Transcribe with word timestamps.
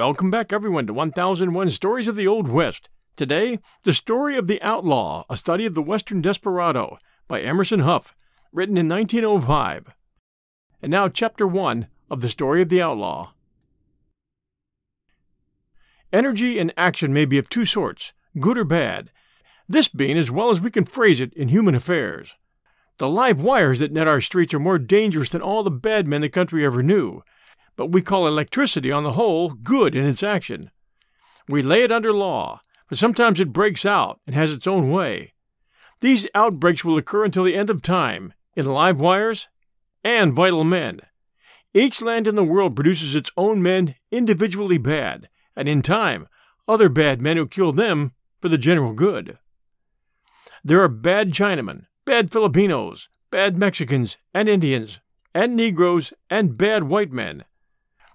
Welcome 0.00 0.30
back, 0.30 0.50
everyone, 0.50 0.86
to 0.86 0.94
1001 0.94 1.68
Stories 1.72 2.08
of 2.08 2.16
the 2.16 2.26
Old 2.26 2.48
West. 2.48 2.88
Today, 3.16 3.58
The 3.82 3.92
Story 3.92 4.34
of 4.38 4.46
the 4.46 4.60
Outlaw, 4.62 5.26
a 5.28 5.36
study 5.36 5.66
of 5.66 5.74
the 5.74 5.82
Western 5.82 6.22
desperado 6.22 6.96
by 7.28 7.42
Emerson 7.42 7.80
Hough, 7.80 8.14
written 8.50 8.78
in 8.78 8.88
1905. 8.88 9.92
And 10.80 10.90
now, 10.90 11.10
Chapter 11.10 11.46
1 11.46 11.86
of 12.10 12.22
The 12.22 12.30
Story 12.30 12.62
of 12.62 12.70
the 12.70 12.80
Outlaw. 12.80 13.32
Energy 16.14 16.58
and 16.58 16.72
action 16.78 17.12
may 17.12 17.26
be 17.26 17.36
of 17.36 17.50
two 17.50 17.66
sorts, 17.66 18.14
good 18.40 18.56
or 18.56 18.64
bad, 18.64 19.10
this 19.68 19.88
being 19.88 20.16
as 20.16 20.30
well 20.30 20.48
as 20.48 20.62
we 20.62 20.70
can 20.70 20.86
phrase 20.86 21.20
it 21.20 21.34
in 21.34 21.48
human 21.48 21.74
affairs. 21.74 22.36
The 22.96 23.06
live 23.10 23.42
wires 23.42 23.80
that 23.80 23.92
net 23.92 24.08
our 24.08 24.22
streets 24.22 24.54
are 24.54 24.58
more 24.58 24.78
dangerous 24.78 25.28
than 25.28 25.42
all 25.42 25.62
the 25.62 25.70
bad 25.70 26.08
men 26.08 26.22
the 26.22 26.30
country 26.30 26.64
ever 26.64 26.82
knew, 26.82 27.22
but 27.80 27.92
we 27.92 28.02
call 28.02 28.26
electricity 28.26 28.92
on 28.92 29.04
the 29.04 29.12
whole 29.12 29.48
good 29.48 29.94
in 29.94 30.04
its 30.04 30.22
action. 30.22 30.70
We 31.48 31.62
lay 31.62 31.82
it 31.82 31.90
under 31.90 32.12
law, 32.12 32.60
but 32.90 32.98
sometimes 32.98 33.40
it 33.40 33.54
breaks 33.54 33.86
out 33.86 34.20
and 34.26 34.36
has 34.36 34.52
its 34.52 34.66
own 34.66 34.90
way. 34.90 35.32
These 36.02 36.28
outbreaks 36.34 36.84
will 36.84 36.98
occur 36.98 37.24
until 37.24 37.44
the 37.44 37.54
end 37.54 37.70
of 37.70 37.80
time, 37.80 38.34
in 38.54 38.66
live 38.66 39.00
wires 39.00 39.48
and 40.04 40.34
vital 40.34 40.62
men. 40.62 41.00
Each 41.72 42.02
land 42.02 42.28
in 42.28 42.34
the 42.34 42.44
world 42.44 42.76
produces 42.76 43.14
its 43.14 43.30
own 43.38 43.62
men 43.62 43.94
individually 44.10 44.76
bad, 44.76 45.30
and 45.56 45.66
in 45.66 45.80
time, 45.80 46.28
other 46.68 46.90
bad 46.90 47.22
men 47.22 47.38
who 47.38 47.46
kill 47.46 47.72
them 47.72 48.12
for 48.42 48.50
the 48.50 48.58
general 48.58 48.92
good. 48.92 49.38
There 50.62 50.82
are 50.82 50.88
bad 50.88 51.30
Chinamen, 51.30 51.86
bad 52.04 52.30
Filipinos, 52.30 53.08
bad 53.30 53.56
Mexicans 53.56 54.18
and 54.34 54.50
Indians, 54.50 55.00
and 55.34 55.56
Negroes, 55.56 56.12
and 56.28 56.58
bad 56.58 56.84
white 56.84 57.10
men. 57.10 57.44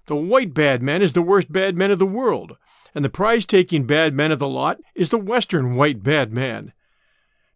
The 0.06 0.16
white 0.16 0.54
bad 0.54 0.82
man 0.82 1.02
is 1.02 1.12
the 1.14 1.22
worst 1.22 1.52
bad 1.52 1.76
man 1.76 1.90
of 1.90 1.98
the 1.98 2.06
world, 2.06 2.56
and 2.94 3.04
the 3.04 3.10
prize 3.10 3.44
taking 3.44 3.86
bad 3.86 4.14
man 4.14 4.30
of 4.30 4.38
the 4.38 4.48
lot 4.48 4.78
is 4.94 5.10
the 5.10 5.18
Western 5.18 5.74
white 5.74 6.02
bad 6.02 6.32
man. 6.32 6.72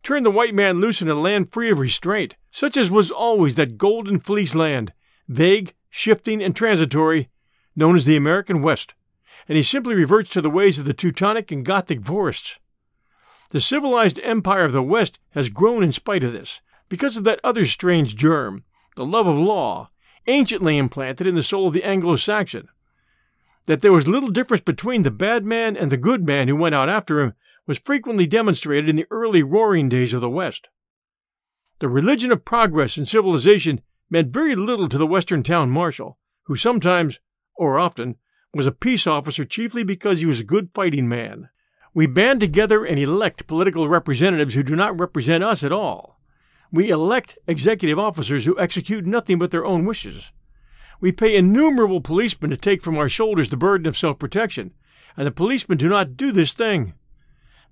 Turn 0.02 0.24
the 0.24 0.30
white 0.30 0.54
man 0.54 0.80
loose 0.80 1.00
in 1.00 1.08
a 1.08 1.14
land 1.14 1.52
free 1.52 1.70
of 1.70 1.78
restraint, 1.78 2.36
such 2.50 2.76
as 2.76 2.90
was 2.90 3.10
always 3.10 3.54
that 3.54 3.78
golden 3.78 4.18
fleece 4.18 4.54
land, 4.54 4.92
vague, 5.28 5.74
shifting, 5.90 6.42
and 6.42 6.56
transitory, 6.56 7.28
known 7.76 7.94
as 7.94 8.04
the 8.04 8.16
American 8.16 8.62
West, 8.62 8.94
and 9.48 9.56
he 9.56 9.62
simply 9.62 9.94
reverts 9.94 10.30
to 10.30 10.40
the 10.40 10.50
ways 10.50 10.78
of 10.78 10.86
the 10.86 10.94
Teutonic 10.94 11.52
and 11.52 11.64
Gothic 11.64 12.04
forests. 12.04 12.58
The 13.50 13.60
civilized 13.60 14.18
empire 14.22 14.64
of 14.64 14.72
the 14.72 14.82
West 14.82 15.18
has 15.30 15.50
grown 15.50 15.82
in 15.82 15.92
spite 15.92 16.24
of 16.24 16.32
this, 16.32 16.60
because 16.88 17.16
of 17.16 17.24
that 17.24 17.40
other 17.44 17.64
strange 17.64 18.16
germ, 18.16 18.64
the 18.96 19.04
love 19.04 19.26
of 19.26 19.38
law, 19.38 19.90
anciently 20.26 20.78
implanted 20.78 21.26
in 21.26 21.34
the 21.34 21.42
soul 21.42 21.68
of 21.68 21.72
the 21.72 21.84
Anglo 21.84 22.16
Saxon. 22.16 22.68
That 23.66 23.82
there 23.82 23.92
was 23.92 24.08
little 24.08 24.30
difference 24.30 24.62
between 24.62 25.02
the 25.02 25.10
bad 25.10 25.44
man 25.44 25.76
and 25.76 25.92
the 25.92 25.96
good 25.96 26.26
man 26.26 26.48
who 26.48 26.56
went 26.56 26.74
out 26.74 26.88
after 26.88 27.20
him 27.20 27.34
was 27.66 27.78
frequently 27.78 28.26
demonstrated 28.26 28.88
in 28.88 28.96
the 28.96 29.06
early 29.10 29.42
roaring 29.42 29.88
days 29.88 30.12
of 30.12 30.20
the 30.20 30.30
West. 30.30 30.68
The 31.78 31.88
religion 31.88 32.32
of 32.32 32.44
progress 32.44 32.96
and 32.96 33.06
civilization 33.06 33.80
meant 34.10 34.32
very 34.32 34.54
little 34.54 34.88
to 34.88 34.98
the 34.98 35.06
Western 35.06 35.42
town 35.42 35.70
marshal, 35.70 36.18
who 36.44 36.56
sometimes, 36.56 37.20
or 37.54 37.78
often, 37.78 38.16
was 38.52 38.66
a 38.66 38.72
peace 38.72 39.06
officer 39.06 39.44
chiefly 39.44 39.84
because 39.84 40.20
he 40.20 40.26
was 40.26 40.40
a 40.40 40.44
good 40.44 40.70
fighting 40.74 41.08
man. 41.08 41.48
We 41.94 42.06
band 42.06 42.40
together 42.40 42.84
and 42.84 42.98
elect 42.98 43.46
political 43.46 43.88
representatives 43.88 44.54
who 44.54 44.62
do 44.62 44.76
not 44.76 44.98
represent 44.98 45.42
us 45.42 45.64
at 45.64 45.72
all. 45.72 46.19
We 46.72 46.90
elect 46.90 47.38
executive 47.46 47.98
officers 47.98 48.44
who 48.44 48.58
execute 48.58 49.04
nothing 49.04 49.38
but 49.38 49.50
their 49.50 49.64
own 49.64 49.84
wishes. 49.84 50.30
We 51.00 51.12
pay 51.12 51.36
innumerable 51.36 52.00
policemen 52.00 52.50
to 52.50 52.56
take 52.56 52.82
from 52.82 52.96
our 52.96 53.08
shoulders 53.08 53.48
the 53.48 53.56
burden 53.56 53.86
of 53.86 53.98
self 53.98 54.18
protection, 54.18 54.74
and 55.16 55.26
the 55.26 55.32
policemen 55.32 55.78
do 55.78 55.88
not 55.88 56.16
do 56.16 56.30
this 56.30 56.52
thing. 56.52 56.94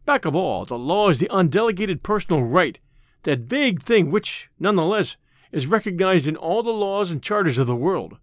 Back 0.05 0.25
of 0.25 0.35
all, 0.35 0.65
the 0.65 0.79
law 0.79 1.11
is 1.11 1.19
the 1.19 1.29
undelegated 1.31 2.03
personal 2.03 2.43
right, 2.43 2.79
that 3.23 3.41
vague 3.41 3.83
thing 3.83 4.11
which, 4.11 4.49
nonetheless, 4.59 5.17
is 5.53 5.67
recognized 5.67 6.27
in 6.27 6.37
all 6.37 6.63
the 6.63 6.71
laws 6.71 7.11
and 7.11 7.23
charters 7.23 7.59
of 7.59 7.67
the 7.67 7.77
world, 7.77 8.17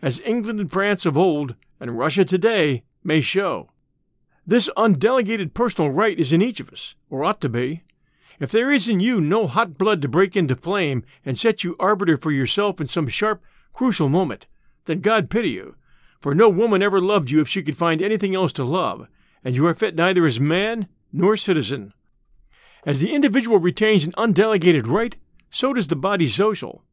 as 0.00 0.20
England 0.20 0.60
and 0.60 0.70
France 0.70 1.04
of 1.06 1.18
old, 1.18 1.54
and 1.80 1.98
Russia 1.98 2.24
today, 2.24 2.84
may 3.02 3.20
show. 3.20 3.70
This 4.46 4.70
undelegated 4.76 5.54
personal 5.54 5.90
right 5.90 6.18
is 6.18 6.32
in 6.32 6.42
each 6.42 6.60
of 6.60 6.70
us, 6.70 6.94
or 7.10 7.24
ought 7.24 7.40
to 7.40 7.48
be. 7.48 7.82
If 8.40 8.50
there 8.50 8.70
is 8.70 8.88
in 8.88 9.00
you 9.00 9.20
no 9.20 9.46
hot 9.46 9.78
blood 9.78 10.02
to 10.02 10.08
break 10.08 10.36
into 10.36 10.56
flame 10.56 11.04
and 11.24 11.38
set 11.38 11.62
you 11.62 11.76
arbiter 11.78 12.16
for 12.16 12.32
yourself 12.32 12.80
in 12.80 12.88
some 12.88 13.08
sharp, 13.08 13.42
crucial 13.72 14.08
moment, 14.08 14.46
then 14.86 15.00
God 15.00 15.30
pity 15.30 15.50
you, 15.50 15.76
for 16.20 16.34
no 16.34 16.48
woman 16.48 16.82
ever 16.82 17.00
loved 17.00 17.30
you 17.30 17.40
if 17.40 17.48
she 17.48 17.62
could 17.62 17.76
find 17.76 18.02
anything 18.02 18.34
else 18.34 18.52
to 18.54 18.64
love, 18.64 19.06
and 19.44 19.54
you 19.54 19.66
are 19.66 19.74
fit 19.74 19.94
neither 19.94 20.26
as 20.26 20.40
man 20.40 20.88
nor 21.12 21.36
citizen. 21.36 21.92
As 22.84 23.00
the 23.00 23.14
individual 23.14 23.58
retains 23.58 24.04
an 24.04 24.14
undelegated 24.16 24.86
right, 24.86 25.16
so 25.50 25.72
does 25.72 25.88
the 25.88 25.96
body 25.96 26.26
social. 26.26 26.84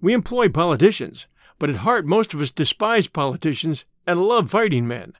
We 0.00 0.12
employ 0.12 0.48
politicians, 0.48 1.26
but 1.58 1.70
at 1.70 1.76
heart 1.76 2.06
most 2.06 2.34
of 2.34 2.40
us 2.40 2.50
despise 2.50 3.08
politicians 3.08 3.84
and 4.06 4.22
love 4.22 4.50
fighting 4.50 4.86
men. 4.86 5.14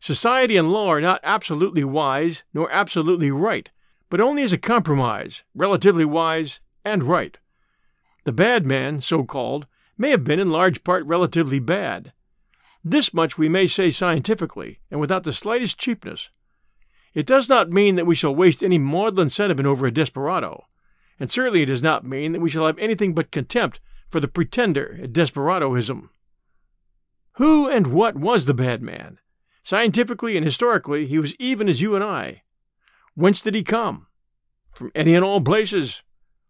Society 0.00 0.56
and 0.56 0.72
law 0.72 0.88
are 0.88 1.00
not 1.00 1.20
absolutely 1.22 1.84
wise 1.84 2.44
nor 2.52 2.70
absolutely 2.70 3.30
right, 3.30 3.70
but 4.14 4.20
only 4.20 4.44
as 4.44 4.52
a 4.52 4.58
compromise, 4.58 5.42
relatively 5.56 6.04
wise 6.04 6.60
and 6.84 7.02
right. 7.02 7.36
The 8.22 8.30
bad 8.30 8.64
man, 8.64 9.00
so 9.00 9.24
called, 9.24 9.66
may 9.98 10.10
have 10.10 10.22
been 10.22 10.38
in 10.38 10.50
large 10.50 10.84
part 10.84 11.04
relatively 11.04 11.58
bad. 11.58 12.12
This 12.84 13.12
much 13.12 13.36
we 13.36 13.48
may 13.48 13.66
say 13.66 13.90
scientifically, 13.90 14.78
and 14.88 15.00
without 15.00 15.24
the 15.24 15.32
slightest 15.32 15.80
cheapness. 15.80 16.30
It 17.12 17.26
does 17.26 17.48
not 17.48 17.70
mean 17.72 17.96
that 17.96 18.06
we 18.06 18.14
shall 18.14 18.32
waste 18.32 18.62
any 18.62 18.78
maudlin 18.78 19.30
sentiment 19.30 19.66
over 19.66 19.84
a 19.84 19.90
desperado, 19.90 20.66
and 21.18 21.28
certainly 21.28 21.62
it 21.62 21.66
does 21.66 21.82
not 21.82 22.06
mean 22.06 22.30
that 22.30 22.40
we 22.40 22.50
shall 22.50 22.66
have 22.66 22.78
anything 22.78 23.14
but 23.14 23.32
contempt 23.32 23.80
for 24.08 24.20
the 24.20 24.28
pretender 24.28 25.00
at 25.02 25.12
desperadoism. 25.12 26.10
Who 27.32 27.68
and 27.68 27.88
what 27.88 28.14
was 28.14 28.44
the 28.44 28.54
bad 28.54 28.80
man? 28.80 29.18
Scientifically 29.64 30.36
and 30.36 30.46
historically, 30.46 31.08
he 31.08 31.18
was 31.18 31.34
even 31.40 31.68
as 31.68 31.80
you 31.80 31.96
and 31.96 32.04
I. 32.04 32.42
Whence 33.14 33.40
did 33.40 33.54
he 33.54 33.62
come? 33.62 34.08
From 34.72 34.90
any 34.94 35.14
and 35.14 35.24
all 35.24 35.40
places. 35.40 36.02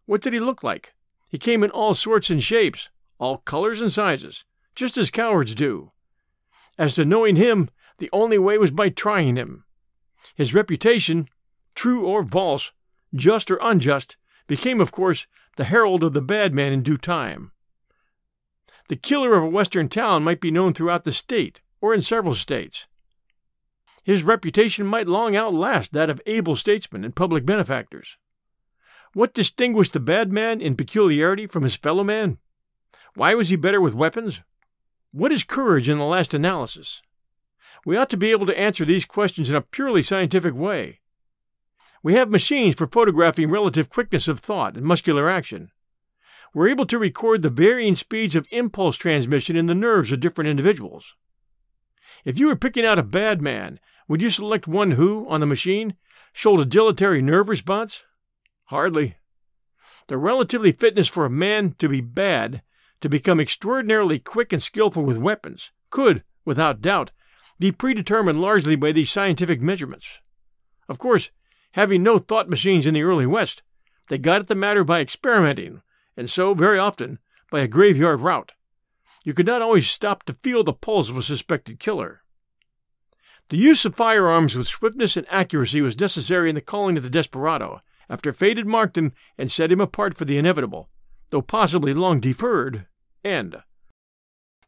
What 0.07 0.23
did 0.23 0.33
he 0.33 0.41
look 0.41 0.63
like? 0.63 0.95
He 1.29 1.39
came 1.39 1.63
in 1.63 1.71
all 1.71 1.95
sorts 1.95 2.31
and 2.31 2.43
shapes, 2.43 2.91
all 3.19 3.39
colors 3.39 3.81
and 3.81 3.93
sizes, 3.93 4.45
just 4.75 4.97
as 4.97 5.11
cowards 5.11 5.55
do. 5.55 5.93
As 6.79 6.95
to 6.95 7.05
knowing 7.05 7.37
him, 7.37 7.69
the 7.99 8.09
only 8.13 8.39
way 8.39 8.57
was 8.57 8.71
by 8.71 8.89
trying 8.89 9.37
him. 9.37 9.65
His 10.35 10.55
reputation, 10.55 11.29
true 11.75 12.07
or 12.07 12.27
false, 12.27 12.73
just 13.15 13.51
or 13.51 13.59
unjust, 13.61 14.17
became, 14.47 14.81
of 14.81 14.91
course, 14.91 15.27
the 15.57 15.65
herald 15.65 16.03
of 16.03 16.15
the 16.15 16.23
bad 16.23 16.55
man 16.55 16.73
in 16.73 16.83
due 16.83 16.97
time. 16.97 17.53
The 18.89 18.97
killer 18.97 19.35
of 19.35 19.45
a 19.45 19.49
western 19.49 19.89
town 19.89 20.25
might 20.25 20.41
be 20.41 20.51
known 20.51 20.73
throughout 20.73 21.05
the 21.05 21.13
state, 21.13 21.61
or 21.81 21.95
in 21.95 22.03
several 22.03 22.35
states 22.35 22.87
his 24.05 24.23
reputation 24.23 24.87
might 24.87 25.09
long 25.09 25.35
outlast 25.35 25.93
that 25.93 26.11
of 26.11 26.21
able 26.27 26.55
statesmen 26.55 27.05
and 27.05 27.17
public 27.17 27.45
benefactors. 27.45 28.19
What 29.15 29.35
distinguished 29.35 29.95
the 29.95 30.01
bad 30.01 30.33
man 30.33 30.61
in 30.61 30.77
peculiarity 30.77 31.47
from 31.47 31.63
his 31.63 31.75
fellow 31.75 32.05
man? 32.05 32.39
Why 33.15 33.35
was 33.35 33.49
he 33.49 33.57
better 33.57 33.81
with 33.81 33.95
weapons? 33.95 34.43
What 35.13 35.33
is 35.33 35.45
courage 35.45 35.89
in 35.89 35.99
the 35.99 36.05
last 36.05 36.35
analysis? 36.35 37.01
We 37.87 37.97
ought 37.97 38.11
to 38.11 38.17
be 38.17 38.31
able 38.31 38.47
to 38.47 38.59
answer 38.59 38.85
these 38.85 39.05
questions 39.05 39.49
in 39.49 39.57
a 39.57 39.61
purely 39.61 40.03
scientific 40.03 40.55
way. 40.55 41.01
We 42.03 42.15
have 42.15 42.31
machines 42.31 42.75
for 42.75 42.87
photographing 42.87 43.51
relative 43.51 43.89
quickness 43.89 44.29
of 44.29 44.41
thought 44.41 44.77
and 44.77 44.85
muscular 44.85 45.31
action. 45.31 45.71
We're 46.53 46.69
able 46.69 46.87
to 46.87 46.99
record 46.99 47.43
the 47.43 47.51
varying 47.51 47.95
speeds 47.95 48.37
of 48.37 48.47
impulse 48.51 48.97
transmission 48.97 49.57
in 49.57 49.67
the 49.67 49.75
nerves 49.75 50.13
of 50.13 50.21
different 50.21 50.51
individuals. 50.51 51.15
If 52.25 52.39
you 52.39 52.49
were 52.49 52.57
picking 52.57 52.85
out 52.85 52.99
a 52.99 53.03
bad 53.03 53.41
man 53.41 53.81
would 54.09 54.21
you 54.21 54.31
select 54.31 54.67
one 54.67 54.93
who, 54.93 55.27
on 55.29 55.41
the 55.41 55.47
machine, 55.47 55.95
showed 56.33 56.61
a 56.61 56.65
dilatory 56.65 57.23
nerve 57.23 57.49
response? 57.49 58.03
Hardly. 58.65 59.17
The 60.09 60.19
relatively 60.19 60.73
fitness 60.73 61.09
for 61.09 61.25
a 61.25 61.31
man 61.31 61.75
to 61.79 61.89
be 61.89 62.01
bad, 62.01 62.63
to 63.01 63.09
become 63.09 63.41
extraordinarily 63.41 64.19
quick 64.19 64.53
and 64.53 64.63
skillful 64.63 65.03
with 65.03 65.17
weapons, 65.17 65.73
could, 65.91 66.25
without 66.45 66.83
doubt, 66.83 67.13
be 67.59 67.73
predetermined 67.73 68.41
largely 68.41 68.77
by 68.77 68.93
these 68.93 69.11
scientific 69.11 69.61
measurements. 69.61 70.21
Of 70.89 70.99
course, 70.99 71.31
having 71.73 72.03
no 72.03 72.19
thought 72.19 72.49
machines 72.49 72.87
in 72.87 72.95
the 72.95 73.03
early 73.03 73.27
West, 73.27 73.63
they 74.09 74.19
got 74.19 74.41
at 74.41 74.49
the 74.49 74.55
matter 74.55 74.85
by 74.85 75.01
experimenting, 75.01 75.83
and 76.17 76.29
so, 76.29 76.53
very 76.53 76.79
often, 76.79 77.19
by 77.51 77.61
a 77.61 77.69
graveyard 77.69 78.21
route. 78.21 78.53
You 79.25 79.33
could 79.33 79.47
not 79.47 79.63
always 79.63 79.89
stop 79.89 80.25
to 80.25 80.35
feel 80.35 80.63
the 80.65 80.75
pulse 80.75 81.09
of 81.09 81.17
a 81.17 81.23
suspected 81.23 81.79
killer. 81.79 82.24
The 83.51 83.57
use 83.59 83.85
of 83.85 83.95
firearms 83.95 84.57
with 84.57 84.69
swiftness 84.69 85.17
and 85.17 85.27
accuracy 85.31 85.83
was 85.83 86.01
necessary 86.01 86.49
in 86.49 86.55
the 86.55 86.61
calling 86.61 86.97
of 86.97 87.03
the 87.03 87.11
desperado, 87.11 87.83
after 88.09 88.33
fate 88.33 88.57
had 88.57 88.67
marked 88.67 88.97
him 88.97 89.13
and 89.37 89.51
set 89.51 89.71
him 89.71 89.81
apart 89.81 90.15
for 90.17 90.25
the 90.25 90.39
inevitable, 90.39 90.89
though 91.31 91.43
possibly 91.43 91.93
long 91.93 92.21
deferred, 92.21 92.87
end. 93.25 93.57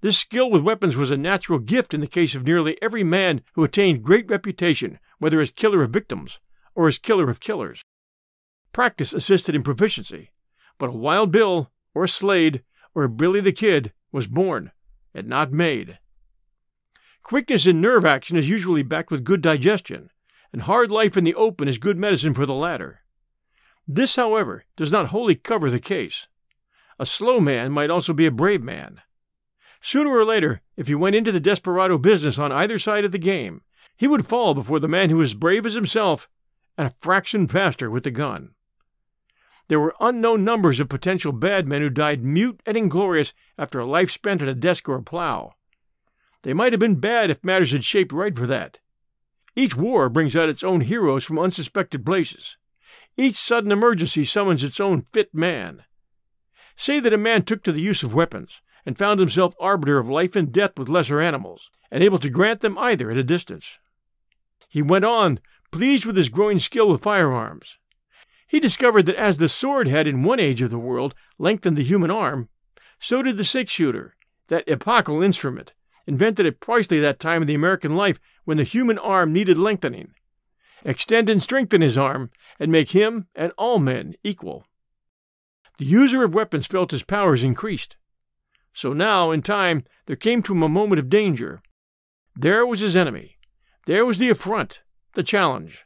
This 0.03 0.19
skill 0.19 0.51
with 0.51 0.63
weapons 0.63 0.97
was 0.97 1.11
a 1.11 1.17
natural 1.17 1.59
gift 1.59 1.95
in 1.95 2.01
the 2.01 2.07
case 2.07 2.35
of 2.35 2.45
nearly 2.45 2.81
every 2.83 3.03
man 3.03 3.43
who 3.55 3.65
attained 3.65 4.03
great 4.03 4.29
reputation, 4.29 4.99
whether 5.19 5.41
as 5.41 5.51
killer 5.51 5.83
of 5.83 5.91
victims 5.91 6.39
or 6.75 6.87
as 6.87 6.99
killer 6.99 7.31
of 7.31 7.41
killers. 7.41 7.83
Practice 8.73 9.15
assisted 9.15 9.55
in 9.55 9.63
proficiency, 9.63 10.31
but 10.79 10.91
a 10.91 10.93
Wild 10.93 11.33
Bill, 11.33 11.73
or 11.95 12.05
a 12.05 12.09
Slade, 12.09 12.63
or 12.95 13.05
a 13.05 13.09
Billy 13.09 13.41
the 13.41 13.53
Kid 13.53 13.93
was 14.13 14.27
born, 14.27 14.71
and 15.15 15.27
not 15.27 15.51
made. 15.51 15.99
Quickness 17.27 17.67
in 17.67 17.81
nerve 17.81 18.05
action 18.05 18.37
is 18.37 18.49
usually 18.49 18.85
backed 18.85 19.11
with 19.11 19.25
good 19.25 19.43
digestion, 19.43 20.11
and 20.53 20.63
hard 20.63 20.93
life 20.93 21.17
in 21.17 21.25
the 21.25 21.35
open 21.35 21.67
is 21.67 21.77
good 21.77 21.99
medicine 21.99 22.35
for 22.35 22.47
the 22.47 22.55
latter. 22.55 23.01
This, 23.89 24.15
however, 24.15 24.65
does 24.77 24.93
not 24.93 25.09
wholly 25.09 25.35
cover 25.35 25.69
the 25.69 25.81
case. 25.81 26.29
A 27.01 27.05
slow 27.05 27.41
man 27.41 27.73
might 27.73 27.91
also 27.91 28.13
be 28.13 28.27
a 28.27 28.31
brave 28.31 28.63
man. 28.63 29.01
Sooner 29.81 30.11
or 30.11 30.25
later, 30.25 30.61
if 30.77 30.87
he 30.87 30.95
went 30.95 31.17
into 31.17 31.33
the 31.33 31.41
desperado 31.41 31.99
business 31.99 32.39
on 32.39 32.53
either 32.53 32.79
side 32.79 33.05
of 33.05 33.11
the 33.11 33.19
game, 33.19 33.63
he 33.97 34.07
would 34.07 34.29
fall 34.29 34.55
before 34.55 34.79
the 34.79 34.87
man 34.87 35.11
who 35.11 35.17
was 35.17 35.35
brave 35.35 35.67
as 35.67 35.75
himself 35.75 36.29
and 36.79 36.87
a 36.87 36.95
fraction 37.01 37.49
faster 37.49 37.91
with 37.91 38.05
the 38.05 38.13
gun. 38.13 38.55
There 39.67 39.81
were 39.81 39.97
unknown 39.99 40.45
numbers 40.45 40.79
of 40.79 40.89
potential 40.89 41.33
bad 41.33 41.67
men 41.67 41.81
who 41.81 41.91
died 41.91 42.23
mute 42.23 42.61
and 42.65 42.77
inglorious 42.77 43.35
after 43.59 43.81
a 43.81 43.85
life 43.85 44.13
spent 44.13 44.43
at 44.43 44.49
a 44.49 44.55
desk 44.55 44.89
or 44.89 44.95
a 44.95 45.03
plow. 45.03 45.55
They 46.47 46.55
might 46.55 46.73
have 46.73 46.79
been 46.79 47.01
bad 47.01 47.29
if 47.29 47.43
matters 47.43 47.73
had 47.73 47.83
shaped 47.83 48.13
right 48.13 48.37
for 48.37 48.47
that. 48.47 48.79
Each 49.57 49.75
war 49.75 50.09
brings 50.09 50.37
out 50.37 50.49
its 50.49 50.63
own 50.63 50.83
heroes 50.83 51.25
from 51.25 51.41
unsuspected 51.41 52.07
places. 52.07 52.57
Each 53.17 53.35
sudden 53.35 53.73
emergency 53.73 54.25
summons 54.25 54.63
its 54.63 54.79
own 54.79 55.03
fit 55.03 55.35
man. 55.35 55.83
Say 56.77 57.01
that 57.01 57.13
a 57.13 57.19
man 57.19 57.43
took 57.43 57.65
to 57.65 57.73
the 57.73 57.81
use 57.81 58.05
of 58.05 58.15
weapons 58.15 58.63
and 58.85 58.97
found 58.97 59.19
himself 59.19 59.57
arbiter 59.59 59.99
of 59.99 60.09
life 60.09 60.37
and 60.37 60.53
death 60.53 60.79
with 60.79 60.89
lesser 60.89 61.21
animals, 61.21 61.69
and 61.91 62.05
able 62.05 62.21
to 62.21 62.31
grant 62.31 62.61
them 62.61 62.79
either 62.79 63.11
at 63.11 63.17
a 63.17 63.25
distance. 63.25 63.81
He 64.69 64.83
went 64.83 65.05
on, 65.05 65.41
pleased 65.73 66.07
with 66.07 66.17
his 66.17 66.29
growing 66.29 66.61
skill 66.61 66.89
with 66.89 67.03
firearms. 67.03 67.79
He 68.47 68.61
discovered 68.61 69.07
that 69.07 69.17
as 69.17 69.39
the 69.39 69.49
sword 69.49 69.89
had 69.89 70.07
in 70.07 70.23
one 70.23 70.39
age 70.39 70.63
of 70.63 70.71
the 70.71 70.79
world 70.79 71.13
lengthened 71.41 71.77
the 71.77 71.83
human 71.83 72.13
arm, 72.13 72.51
so 73.01 73.21
did 73.21 73.37
the 73.37 73.43
six 73.43 73.73
shooter, 73.73 74.15
that 74.47 74.69
epochal 74.69 75.25
instrument, 75.25 75.75
invented 76.07 76.47
at 76.47 76.61
precisely 76.61 77.01
that 77.01 77.21
time 77.21 77.43
in 77.43 77.49
the 77.49 77.55
American 77.55 77.97
life 77.97 78.21
when 78.45 78.57
the 78.57 78.65
human 78.65 78.99
arm 78.99 79.33
needed 79.33 79.59
lengthening. 79.59 80.15
Extend 80.85 81.29
and 81.29 81.43
strengthen 81.43 81.81
his 81.81 81.99
arm, 81.99 82.31
and 82.61 82.71
make 82.71 82.91
him 82.91 83.27
and 83.35 83.53
all 83.59 83.79
men 83.79 84.15
equal. 84.23 84.67
The 85.79 85.85
user 85.85 86.25
of 86.25 86.35
weapons 86.35 86.67
felt 86.67 86.93
his 86.93 87.03
powers 87.03 87.43
increased. 87.43 87.97
So 88.73 88.93
now, 88.93 89.31
in 89.31 89.43
time, 89.43 89.85
there 90.07 90.17
came 90.17 90.43
to 90.43 90.53
him 90.53 90.63
a 90.63 90.69
moment 90.69 90.99
of 90.99 91.11
danger. 91.11 91.61
There 92.35 92.67
was 92.67 92.81
his 92.81 92.95
enemy. 92.95 93.37
There 93.87 94.07
was 94.07 94.19
the 94.19 94.31
affront, 94.31 94.83
the 95.15 95.23
challenge. 95.23 95.85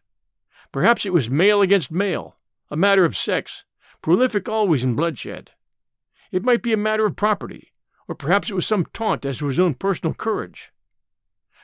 Perhaps 0.73 1.07
it 1.07 1.13
was 1.13 1.31
male 1.31 1.63
against 1.63 1.91
male, 1.91 2.37
a 2.71 2.77
matter 2.77 3.05
of 3.05 3.17
sex, 3.17 3.65
prolific 4.03 4.49
always 4.49 4.85
in 4.85 4.95
bloodshed. 4.95 5.51
It 6.31 6.45
might 6.45 6.63
be 6.63 6.73
a 6.73 6.77
matter 6.77 7.07
of 7.07 7.17
property, 7.17 7.70
or 8.11 8.15
perhaps 8.17 8.51
it 8.51 8.55
was 8.55 8.67
some 8.67 8.85
taunt 8.93 9.25
as 9.25 9.39
to 9.39 9.47
his 9.47 9.61
own 9.61 9.73
personal 9.73 10.13
courage. 10.13 10.73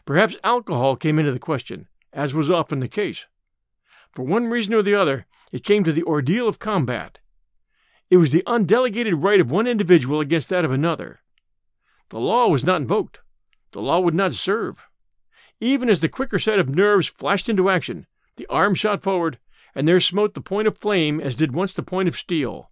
Perhaps 0.04 0.36
alcohol 0.44 0.94
came 0.94 1.18
into 1.18 1.32
the 1.32 1.40
question, 1.40 1.88
as 2.12 2.32
was 2.32 2.52
often 2.52 2.78
the 2.78 2.86
case. 2.86 3.26
For 4.12 4.22
one 4.22 4.46
reason 4.46 4.72
or 4.72 4.82
the 4.82 4.94
other, 4.94 5.26
it 5.50 5.64
came 5.64 5.82
to 5.82 5.92
the 5.92 6.04
ordeal 6.04 6.46
of 6.46 6.60
combat. 6.60 7.18
It 8.10 8.18
was 8.18 8.30
the 8.30 8.44
undelegated 8.46 9.14
right 9.14 9.40
of 9.40 9.50
one 9.50 9.66
individual 9.66 10.20
against 10.20 10.48
that 10.50 10.64
of 10.64 10.70
another. 10.70 11.18
The 12.10 12.20
law 12.20 12.46
was 12.46 12.62
not 12.62 12.80
invoked. 12.80 13.18
The 13.72 13.82
law 13.82 13.98
would 13.98 14.14
not 14.14 14.32
serve. 14.32 14.86
Even 15.58 15.88
as 15.88 15.98
the 15.98 16.08
quicker 16.08 16.38
set 16.38 16.60
of 16.60 16.68
nerves 16.68 17.08
flashed 17.08 17.48
into 17.48 17.68
action, 17.68 18.06
the 18.36 18.46
arm 18.46 18.76
shot 18.76 19.02
forward, 19.02 19.40
and 19.74 19.88
there 19.88 19.98
smote 19.98 20.34
the 20.34 20.40
point 20.40 20.68
of 20.68 20.78
flame 20.78 21.20
as 21.20 21.34
did 21.34 21.52
once 21.52 21.72
the 21.72 21.82
point 21.82 22.06
of 22.06 22.16
steel. 22.16 22.70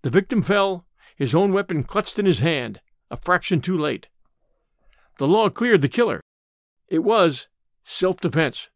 The 0.00 0.08
victim 0.08 0.42
fell, 0.42 0.86
his 1.18 1.34
own 1.34 1.52
weapon 1.52 1.82
clutched 1.82 2.18
in 2.20 2.26
his 2.26 2.38
hand, 2.38 2.80
a 3.10 3.16
fraction 3.16 3.60
too 3.60 3.76
late. 3.76 4.06
The 5.18 5.26
law 5.26 5.50
cleared 5.50 5.82
the 5.82 5.88
killer. 5.88 6.20
It 6.86 7.00
was 7.00 7.48
self 7.82 8.20
defense. 8.20 8.70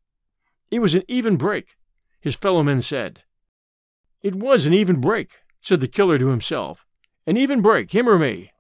It 0.69 0.81
was 0.81 0.97
an 0.97 1.05
even 1.07 1.37
break, 1.37 1.77
his 2.21 2.35
fellow 2.35 2.65
men 2.65 2.83
said. 2.83 3.23
It 4.23 4.35
was 4.35 4.67
an 4.67 4.75
even 4.75 5.01
break, 5.01 5.39
said 5.61 5.81
the 5.81 5.87
killer 5.87 6.19
to 6.19 6.29
himself. 6.29 6.85
An 7.29 7.37
even 7.37 7.63
break, 7.63 7.93
him 7.93 8.09
or 8.09 8.19
me. 8.19 8.51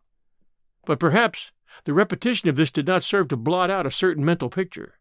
But 0.86 1.00
perhaps 1.00 1.50
the 1.84 1.92
repetition 1.92 2.48
of 2.48 2.54
this 2.54 2.70
did 2.70 2.86
not 2.86 3.02
serve 3.02 3.26
to 3.28 3.36
blot 3.36 3.68
out 3.68 3.86
a 3.86 3.90
certain 3.90 4.24
mental 4.24 4.48
picture. 4.48 4.94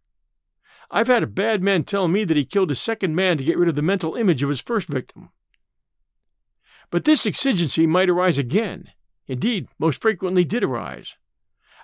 I've 0.90 1.08
had 1.08 1.22
a 1.22 1.28
bad 1.28 1.62
man 1.62 1.84
tell 1.84 2.08
me 2.08 2.24
that 2.24 2.36
he 2.38 2.46
killed 2.46 2.72
a 2.72 2.76
second 2.76 3.16
man 3.16 3.38
to 3.38 3.44
get 3.44 3.60
rid 3.60 3.70
of 3.70 3.76
the 3.76 3.84
mental 3.84 4.16
image 4.16 4.42
of 4.42 4.50
his 4.50 4.60
first 4.60 4.88
victim. 4.88 5.30
But 6.92 7.06
this 7.06 7.26
exigency 7.26 7.88
might 7.88 8.10
arise 8.10 8.38
again. 8.38 8.92
Indeed, 9.26 9.70
most 9.80 10.02
frequently 10.02 10.44
did 10.44 10.64
arise. 10.64 11.16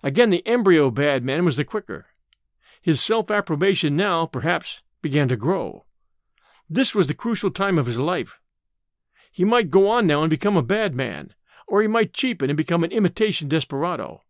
Again, 0.03 0.29
the 0.29 0.45
embryo 0.45 0.91
bad 0.91 1.23
man 1.23 1.45
was 1.45 1.55
the 1.55 1.63
quicker. 1.63 2.07
His 2.81 3.01
self 3.01 3.31
approbation 3.31 3.95
now, 3.95 4.25
perhaps, 4.25 4.83
began 5.01 5.29
to 5.29 5.37
grow. 5.37 5.85
This 6.69 6.93
was 6.93 7.07
the 7.07 7.13
crucial 7.13 7.49
time 7.49 7.79
of 7.79 7.85
his 7.85 7.97
life. 7.97 8.39
He 9.31 9.45
might 9.45 9.71
go 9.71 9.87
on 9.89 10.05
now 10.05 10.21
and 10.21 10.29
become 10.29 10.57
a 10.57 10.61
bad 10.61 10.93
man, 10.93 11.33
or 11.67 11.81
he 11.81 11.87
might 11.87 12.13
cheapen 12.13 12.49
and 12.49 12.57
become 12.57 12.83
an 12.83 12.91
imitation 12.91 13.47
desperado. 13.47 14.23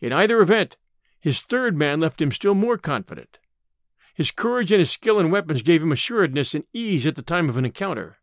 In 0.00 0.12
either 0.12 0.40
event, 0.40 0.76
his 1.20 1.40
third 1.40 1.74
man 1.74 1.98
left 2.00 2.22
him 2.22 2.30
still 2.30 2.54
more 2.54 2.78
confident. 2.78 3.38
His 4.14 4.30
courage 4.30 4.70
and 4.70 4.78
his 4.78 4.92
skill 4.92 5.18
in 5.18 5.30
weapons 5.30 5.62
gave 5.62 5.82
him 5.82 5.90
assuredness 5.90 6.54
and 6.54 6.64
ease 6.72 7.04
at 7.04 7.16
the 7.16 7.22
time 7.22 7.48
of 7.48 7.56
an 7.56 7.64
encounter. 7.64 8.18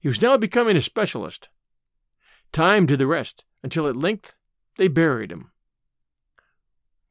He 0.00 0.08
was 0.08 0.22
now 0.22 0.36
becoming 0.36 0.76
a 0.76 0.80
specialist. 0.80 1.48
Time 2.52 2.86
did 2.86 2.98
the 2.98 3.06
rest, 3.06 3.44
until 3.62 3.88
at 3.88 3.96
length 3.96 4.34
they 4.76 4.88
buried 4.88 5.32
him. 5.32 5.50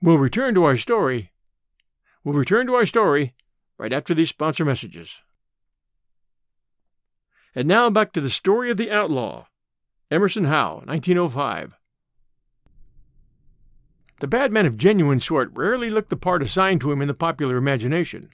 We'll 0.01 0.17
return 0.17 0.53
to 0.56 0.63
our 0.63 0.77
story. 0.77 1.32
We'll 2.24 2.36
return 2.36 2.67
to 2.67 2.75
our 2.75 2.86
story 2.86 3.34
right 3.77 3.94
after 3.94 4.13
these 4.13 4.29
sponsor 4.29 4.63
messages. 4.65 5.20
And 7.53 7.67
now 7.67 7.89
back 7.89 8.13
to 8.13 8.22
the 8.22 8.29
story 8.29 8.70
of 8.70 8.77
the 8.77 8.91
outlaw. 8.91 9.48
Emerson 10.10 10.46
Hough, 10.46 10.86
1905. 10.86 11.74
The 14.20 14.27
bad 14.27 14.51
man 14.51 14.65
of 14.65 14.77
genuine 14.77 15.20
sort 15.20 15.51
rarely 15.53 15.89
looked 15.89 16.10
the 16.10 16.17
part 16.17 16.41
assigned 16.41 16.82
to 16.82 16.91
him 16.91 17.01
in 17.01 17.08
the 17.08 17.13
popular 17.13 17.58
imagination. 17.58 18.29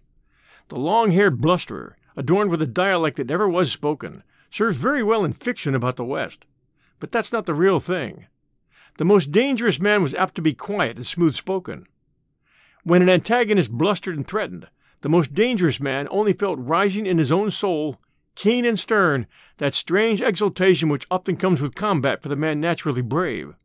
The 0.69 0.77
long 0.77 1.11
haired 1.11 1.41
blusterer, 1.41 1.97
adorned 2.15 2.51
with 2.51 2.61
a 2.61 2.67
dialect 2.67 3.17
that 3.17 3.27
never 3.27 3.49
was 3.49 3.71
spoken, 3.71 4.23
serves 4.53 4.77
very 4.77 5.01
well 5.01 5.25
in 5.25 5.33
fiction 5.33 5.73
about 5.73 5.95
the 5.95 6.05
West. 6.05 6.45
But 6.99 7.11
that's 7.11 7.31
not 7.31 7.47
the 7.47 7.55
real 7.55 7.79
thing. 7.79 8.27
The 8.97 9.05
most 9.05 9.31
dangerous 9.31 9.79
man 9.79 10.03
was 10.03 10.13
apt 10.13 10.35
to 10.35 10.43
be 10.43 10.53
quiet 10.53 10.95
and 10.95 11.07
smooth 11.07 11.33
spoken. 11.33 11.87
When 12.83 13.01
an 13.01 13.09
antagonist 13.09 13.71
blustered 13.71 14.15
and 14.15 14.27
threatened, 14.27 14.67
the 15.01 15.09
most 15.09 15.33
dangerous 15.33 15.79
man 15.79 16.07
only 16.11 16.33
felt 16.33 16.59
rising 16.59 17.07
in 17.07 17.17
his 17.17 17.31
own 17.31 17.49
soul, 17.49 17.99
keen 18.35 18.63
and 18.63 18.77
stern, 18.77 19.25
that 19.57 19.73
strange 19.73 20.21
exultation 20.21 20.87
which 20.87 21.07
often 21.09 21.35
comes 21.35 21.59
with 21.59 21.73
combat 21.73 22.21
for 22.21 22.29
the 22.29 22.35
man 22.35 22.61
naturally 22.61 23.01
brave. 23.01 23.55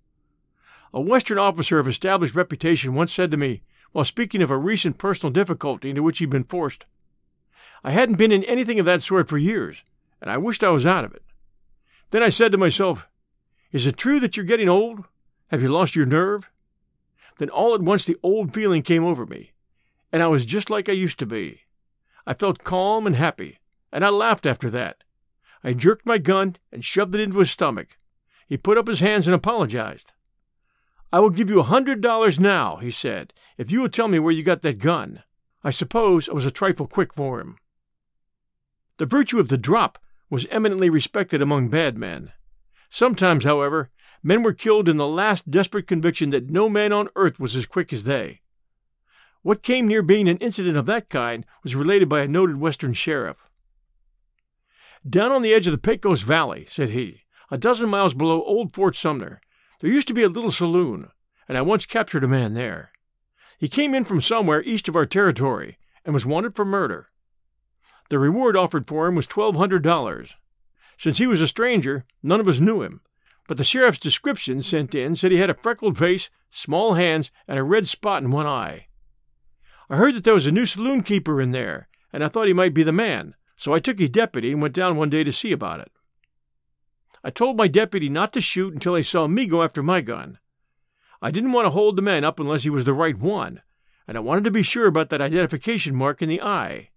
A 0.95 1.03
Western 1.03 1.37
officer 1.37 1.79
of 1.79 1.87
established 1.87 2.35
reputation 2.35 2.95
once 2.95 3.13
said 3.13 3.31
to 3.31 3.37
me, 3.37 3.61
while 3.93 4.07
speaking 4.07 4.41
of 4.41 4.51
a 4.51 4.57
recent 4.57 4.97
personal 4.97 5.31
difficulty 5.31 5.91
into 5.91 6.03
which 6.03 6.19
he'd 6.19 6.31
been 6.31 6.45
forced, 6.45 6.87
I 7.85 7.91
hadn't 7.91 8.17
been 8.17 8.33
in 8.33 8.43
anything 8.45 8.81
of 8.81 8.87
that 8.87 9.03
sort 9.03 9.29
for 9.29 9.37
years, 9.37 9.83
and 10.21 10.31
I 10.31 10.37
wished 10.37 10.65
I 10.65 10.71
was 10.71 10.87
out 10.87 11.05
of 11.05 11.13
it. 11.15 11.23
Then 12.11 12.23
I 12.23 12.29
said 12.29 12.53
to 12.53 12.59
myself, 12.59 13.09
Is 13.73 13.87
it 13.87 13.97
true 13.97 14.21
that 14.21 14.37
you're 14.37 14.47
getting 14.47 14.69
old? 14.69 15.05
Have 15.49 15.63
you 15.63 15.69
lost 15.69 15.97
your 15.97 16.07
nerve? 16.07 16.51
Then 17.39 17.51
all 17.51 17.75
at 17.75 17.83
once 17.83 18.05
the 18.05 18.17
old 18.23 18.53
feeling 18.53 18.83
came 18.83 19.05
over 19.05 19.25
me, 19.25 19.53
and 20.13 20.23
I 20.23 20.27
was 20.27 20.45
just 20.45 20.71
like 20.71 20.89
I 20.89 20.93
used 20.93 21.19
to 21.21 21.27
be. 21.27 21.63
I 22.27 22.35
felt 22.35 22.65
calm 22.65 23.07
and 23.07 23.17
happy, 23.17 23.59
and 23.93 24.05
I 24.05 24.09
laughed 24.11 24.45
after 24.45 24.69
that. 24.71 25.05
I 25.63 25.73
jerked 25.73 26.07
my 26.07 26.19
gun 26.19 26.57
and 26.73 26.85
shoved 26.85 27.15
it 27.15 27.21
into 27.21 27.39
his 27.39 27.51
stomach. 27.51 27.99
He 28.47 28.57
put 28.57 28.79
up 28.79 28.89
his 28.89 29.01
hands 29.01 29.27
and 29.27 29.35
apologized. 29.35 30.13
I 31.13 31.21
will 31.21 31.31
give 31.31 31.49
you 31.49 31.61
a 31.61 31.65
hundred 31.65 32.01
dollars 32.01 32.39
now, 32.39 32.77
he 32.77 32.91
said, 32.91 33.33
if 33.57 33.73
you 33.73 33.81
will 33.81 33.89
tell 33.89 34.09
me 34.09 34.19
where 34.19 34.33
you 34.33 34.43
got 34.43 34.63
that 34.63 34.79
gun. 34.79 35.23
I 35.65 35.71
suppose 35.71 36.29
I 36.29 36.33
was 36.33 36.47
a 36.47 36.51
trifle 36.51 36.87
quick 36.87 37.15
for 37.15 37.41
him. 37.41 37.57
The 38.99 39.07
virtue 39.07 39.39
of 39.39 39.49
the 39.49 39.59
drop 39.59 39.99
was 40.31 40.47
eminently 40.51 40.91
respected 40.91 41.41
among 41.41 41.69
bad 41.69 41.97
men. 41.97 42.33
Sometimes, 42.91 43.45
however, 43.45 43.91
men 44.23 44.43
were 44.43 44.53
killed 44.53 44.89
in 44.89 44.97
the 44.97 45.07
last 45.07 45.51
desperate 45.51 45.87
conviction 45.87 46.31
that 46.31 46.51
no 46.51 46.69
man 46.69 46.93
on 46.93 47.09
earth 47.17 47.39
was 47.39 47.55
as 47.55 47.67
quick 47.67 47.93
as 47.93 48.05
they. 48.05 48.41
What 49.43 49.63
came 49.63 49.87
near 49.87 50.03
being 50.03 50.29
an 50.29 50.39
incident 50.39 50.77
of 50.77 50.87
that 50.87 51.09
kind 51.09 51.47
was 51.63 51.75
related 51.75 52.09
by 52.09 52.21
a 52.21 52.29
noted 52.29 52.57
Western 52.57 52.93
sheriff. 52.93 53.49
Down 55.09 55.31
on 55.31 55.43
the 55.43 55.55
edge 55.55 55.67
of 55.67 55.73
the 55.73 55.79
Pecos 55.79 56.23
Valley, 56.23 56.67
said 56.69 56.91
he, 56.91 57.23
a 57.51 57.57
dozen 57.57 57.89
miles 57.89 58.15
below 58.15 58.43
old 58.43 58.73
Fort 58.73 58.97
Sumner, 58.97 59.41
there 59.81 59.91
used 59.91 60.09
to 60.09 60.15
be 60.15 60.23
a 60.23 60.29
little 60.29 60.51
saloon, 60.51 61.09
and 61.49 61.57
I 61.57 61.63
once 61.63 61.87
captured 61.87 62.25
a 62.25 62.29
man 62.29 62.55
there. 62.55 62.91
He 63.59 63.69
came 63.69 63.95
in 63.95 64.05
from 64.05 64.21
somewhere 64.21 64.63
east 64.63 64.89
of 64.89 64.97
our 64.97 65.07
territory 65.07 65.79
and 66.05 66.13
was 66.13 66.27
wanted 66.27 66.55
for 66.55 66.65
murder. 66.65 67.07
The 68.09 68.19
reward 68.19 68.57
offered 68.57 68.87
for 68.87 69.07
him 69.07 69.15
was 69.15 69.27
$1,200. 69.27 70.35
Since 70.97 71.19
he 71.19 71.27
was 71.27 71.41
a 71.41 71.49
stranger, 71.49 72.05
none 72.23 72.41
of 72.41 72.49
us 72.49 72.61
knew 72.61 72.83
him, 72.83 73.03
but 73.47 73.57
the 73.57 73.65
sheriff's 73.65 73.99
description 73.99 74.63
sent 74.63 74.95
in 74.95 75.15
said 75.15 75.31
he 75.31 75.39
had 75.39 75.51
a 75.51 75.55
freckled 75.55 75.97
face, 75.99 76.31
small 76.51 76.95
hands, 76.95 77.31
and 77.47 77.59
a 77.59 77.63
red 77.63 77.87
spot 77.87 78.23
in 78.23 78.31
one 78.31 78.47
eye. 78.47 78.89
I 79.91 79.97
heard 79.97 80.15
that 80.15 80.25
there 80.25 80.35
was 80.35 80.47
a 80.47 80.53
new 80.53 80.67
saloon 80.67 81.03
keeper 81.03 81.41
in 81.41 81.53
there, 81.53 81.89
and 82.13 82.25
I 82.25 82.29
thought 82.29 82.47
he 82.47 82.53
might 82.53 82.75
be 82.75 82.83
the 82.83 82.93
man, 82.93 83.35
so 83.57 83.73
I 83.73 83.81
took 83.81 84.01
a 84.01 84.09
deputy 84.09 84.53
and 84.53 84.61
went 84.61 84.75
down 84.75 84.97
one 84.97 85.11
day 85.11 85.25
to 85.25 85.33
see 85.33 85.53
about 85.53 85.81
it. 85.81 85.93
I 87.23 87.31
told 87.31 87.57
my 87.57 87.69
deputy 87.69 88.09
not 88.09 88.33
to 88.35 88.41
shoot 88.41 88.73
until 88.73 88.95
he 88.95 89.03
saw 89.03 89.27
me 89.27 89.47
go 89.47 89.63
after 89.63 89.83
my 89.83 90.01
gun. 90.01 90.39
I 91.21 91.31
didn't 91.31 91.53
want 91.53 91.67
to 91.67 91.71
hold 91.71 91.97
the 91.97 92.03
man 92.03 92.25
up 92.25 92.39
unless 92.39 92.63
he 92.63 92.71
was 92.71 92.85
the 92.85 92.95
right 92.95 93.19
one, 93.19 93.63
and 94.07 94.17
I 94.17 94.21
wanted 94.21 94.45
to 94.45 94.51
be 94.51 94.63
sure 94.63 94.87
about 94.87 95.11
that 95.11 95.21
identification 95.21 95.95
mark 95.95 96.23
in 96.23 96.29
the 96.29 96.43
eye. 96.43 96.91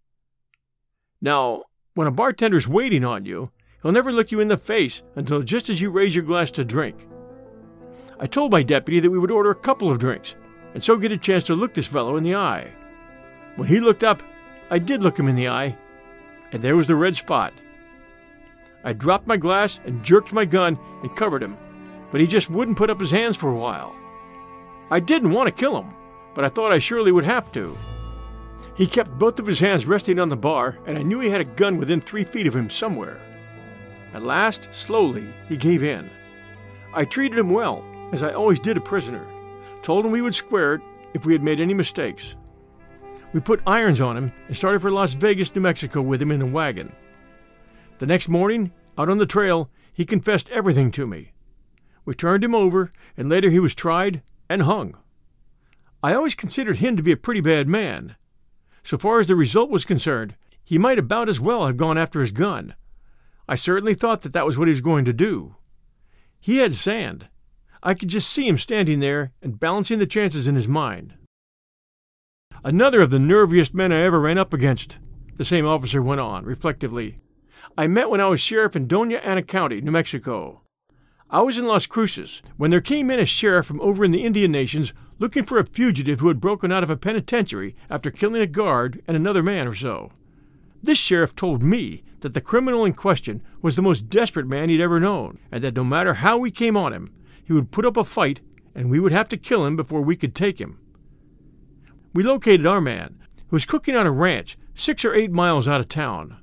Now, 1.22 1.64
when 1.94 2.08
a 2.08 2.12
bartender's 2.12 2.68
waiting 2.68 3.06
on 3.06 3.26
you, 3.26 3.52
he'll 3.82 3.92
never 3.92 4.12
look 4.12 4.32
you 4.32 4.40
in 4.40 4.48
the 4.48 4.58
face 4.58 5.04
until 5.16 5.44
just 5.44 5.70
as 5.70 5.80
you 5.80 5.92
raise 5.92 6.16
your 6.16 6.24
glass 6.24 6.50
to 6.52 6.66
drink. 6.66 7.08
I 8.20 8.26
told 8.26 8.52
my 8.52 8.64
deputy 8.64 9.00
that 9.00 9.10
we 9.10 9.20
would 9.20 9.32
order 9.32 9.52
a 9.52 9.56
couple 9.56 9.92
of 9.92 10.00
drinks, 10.00 10.36
and 10.74 10.84
so 10.84 10.98
get 10.98 11.12
a 11.12 11.18
chance 11.18 11.44
to 11.46 11.56
look 11.56 11.74
this 11.74 11.88
fellow 11.88 12.18
in 12.18 12.24
the 12.24 12.36
eye. 12.36 12.72
When 13.56 13.68
he 13.68 13.80
looked 13.80 14.04
up, 14.04 14.24
I 14.70 14.80
did 14.80 15.04
look 15.04 15.20
him 15.20 15.28
in 15.28 15.36
the 15.36 15.50
eye, 15.50 15.78
and 16.52 16.62
there 16.62 16.76
was 16.76 16.88
the 16.88 16.96
red 16.96 17.16
spot. 17.16 17.54
I 18.84 18.94
dropped 18.94 19.28
my 19.28 19.38
glass 19.38 19.80
and 19.86 20.04
jerked 20.04 20.34
my 20.34 20.46
gun 20.46 20.80
and 21.04 21.16
covered 21.16 21.44
him, 21.44 21.58
but 22.12 22.22
he 22.22 22.28
just 22.28 22.50
wouldn't 22.50 22.78
put 22.78 22.90
up 22.90 23.00
his 23.00 23.12
hands 23.12 23.38
for 23.38 23.52
a 23.52 23.56
while. 23.56 23.96
I 24.90 25.00
didn't 25.00 25.32
want 25.32 25.48
to 25.48 25.54
kill 25.54 25.80
him, 25.80 25.94
but 26.34 26.46
I 26.46 26.50
thought 26.50 26.72
I 26.72 26.80
surely 26.80 27.12
would 27.12 27.26
have 27.26 27.52
to. 27.52 27.78
He 28.76 28.88
kept 28.88 29.18
both 29.18 29.40
of 29.40 29.48
his 29.48 29.60
hands 29.60 29.86
resting 29.86 30.20
on 30.20 30.30
the 30.30 30.38
bar, 30.38 30.78
and 30.86 30.98
I 30.98 31.04
knew 31.04 31.20
he 31.20 31.30
had 31.30 31.42
a 31.42 31.46
gun 31.46 31.78
within 31.78 32.02
three 32.02 32.24
feet 32.24 32.48
of 32.48 32.56
him 32.56 32.70
somewhere. 32.70 33.20
At 34.14 34.24
last, 34.24 34.68
slowly, 34.72 35.28
he 35.48 35.58
gave 35.58 35.84
in. 35.84 36.10
I 36.94 37.06
treated 37.06 37.38
him 37.38 37.52
well, 37.52 37.86
as 38.12 38.24
I 38.24 38.34
always 38.34 38.60
did 38.60 38.78
a 38.78 38.82
prisoner, 38.82 39.26
told 39.82 40.06
him 40.06 40.12
we 40.12 40.22
would 40.22 40.36
square 40.36 40.76
it 40.76 40.82
if 41.14 41.26
we 41.26 41.34
had 41.34 41.44
made 41.44 41.60
any 41.60 41.74
mistakes. 41.74 42.36
We 43.34 43.40
put 43.40 43.62
irons 43.66 44.02
on 44.02 44.18
him 44.18 44.34
and 44.48 44.58
started 44.58 44.82
for 44.82 44.92
Las 44.92 45.14
Vegas, 45.14 45.56
New 45.56 45.62
Mexico 45.62 46.02
with 46.02 46.22
him 46.22 46.32
in 46.32 46.42
a 46.42 46.46
wagon. 46.46 46.92
The 48.00 48.06
next 48.06 48.28
morning, 48.28 48.72
out 48.98 49.10
on 49.10 49.20
the 49.20 49.26
trail, 49.26 49.70
he 49.94 50.06
confessed 50.06 50.50
everything 50.50 50.92
to 50.92 51.08
me. 51.08 51.32
We 52.04 52.16
turned 52.16 52.44
him 52.44 52.56
over, 52.56 52.92
and 53.16 53.30
later 53.30 53.50
he 53.50 53.60
was 53.60 53.76
tried 53.76 54.22
and 54.50 54.64
hung. 54.64 54.98
I 56.04 56.14
always 56.14 56.36
considered 56.36 56.80
him 56.80 56.98
to 56.98 57.04
be 57.04 57.12
a 57.12 57.18
pretty 57.18 57.42
bad 57.42 57.68
man. 57.68 58.16
So 58.84 58.98
far 58.98 59.20
as 59.20 59.28
the 59.28 59.36
result 59.36 59.70
was 59.70 59.86
concerned, 59.86 60.36
he 60.64 60.78
might 60.78 61.00
about 61.00 61.30
as 61.30 61.40
well 61.40 61.66
have 61.68 61.78
gone 61.78 61.98
after 61.98 62.22
his 62.22 62.32
gun. 62.32 62.76
I 63.48 63.56
certainly 63.56 63.94
thought 63.94 64.22
that 64.22 64.34
that 64.34 64.46
was 64.46 64.58
what 64.58 64.68
he 64.68 64.74
was 64.74 64.82
going 64.82 65.06
to 65.06 65.14
do. 65.14 65.56
He 66.40 66.58
had 66.58 66.74
sand. 66.74 67.28
I 67.84 67.94
could 67.94 68.10
just 68.10 68.30
see 68.30 68.48
him 68.48 68.58
standing 68.58 69.00
there 69.00 69.32
and 69.42 69.60
balancing 69.60 70.00
the 70.00 70.06
chances 70.06 70.48
in 70.48 70.56
his 70.56 70.68
mind. 70.68 71.14
Another 72.64 73.02
of 73.02 73.10
the 73.10 73.18
nerviest 73.18 73.74
men 73.74 73.92
I 73.92 74.02
ever 74.02 74.20
ran 74.20 74.38
up 74.38 74.54
against, 74.54 74.98
the 75.38 75.46
same 75.46 75.66
officer 75.66 76.02
went 76.02 76.22
on, 76.22 76.46
reflectively. 76.46 77.20
I 77.78 77.88
met 77.88 78.10
when 78.10 78.22
I 78.22 78.28
was 78.28 78.40
sheriff 78.40 78.76
in 78.76 78.88
Dona 78.88 79.16
Ana 79.18 79.42
County, 79.42 79.82
New 79.82 79.92
Mexico. 79.92 80.62
I 81.30 81.42
was 81.42 81.58
in 81.58 81.66
Las 81.66 81.88
Cruces 81.88 82.42
when 82.58 82.70
there 82.70 82.82
came 82.82 83.10
in 83.10 83.20
a 83.20 83.26
sheriff 83.26 83.66
from 83.66 83.82
over 83.82 84.04
in 84.04 84.12
the 84.12 84.24
Indian 84.24 84.52
Nations 84.52 84.94
looking 85.22 85.46
for 85.46 85.58
a 85.58 85.66
fugitive 85.66 86.20
who 86.20 86.28
had 86.28 86.42
broken 86.42 86.70
out 86.70 86.84
of 86.84 86.90
a 86.90 86.98
penitentiary 86.98 87.74
after 87.90 88.12
killing 88.12 88.42
a 88.42 88.46
guard 88.46 89.02
and 89.08 89.16
another 89.16 89.42
man 89.42 89.66
or 89.66 89.74
so. 89.74 90.12
This 90.84 90.98
sheriff 90.98 91.34
told 91.34 91.64
me 91.64 92.04
that 92.20 92.34
the 92.34 92.42
criminal 92.42 92.84
in 92.84 92.92
question 92.92 93.42
was 93.62 93.78
the 93.78 93.82
most 93.82 94.10
desperate 94.10 94.48
man 94.48 94.68
he'd 94.68 94.82
ever 94.82 95.00
known, 95.00 95.40
and 95.50 95.64
that 95.64 95.78
no 95.78 95.86
matter 95.86 96.16
how 96.16 96.38
we 96.38 96.52
came 96.52 96.76
on 96.76 96.92
him, 96.92 97.14
he 97.42 97.54
would 97.54 97.72
put 97.72 97.86
up 97.86 97.96
a 97.96 98.04
fight 98.04 98.42
and 98.76 98.90
we 98.92 99.00
would 99.00 99.14
have 99.14 99.30
to 99.30 99.38
kill 99.38 99.66
him 99.66 99.78
before 99.78 100.02
we 100.02 100.18
could 100.18 100.36
take 100.36 100.60
him 100.60 100.78
we 102.14 102.24
located 102.24 102.66
our 102.66 102.82
man, 102.82 103.18
who 103.48 103.56
was 103.56 103.66
cooking 103.66 103.96
on 103.96 104.06
a 104.06 104.12
ranch 104.12 104.58
six 104.76 105.06
or 105.06 105.14
eight 105.14 105.32
miles 105.32 105.68
out 105.68 105.80
of 105.80 105.88
town. 105.88 106.38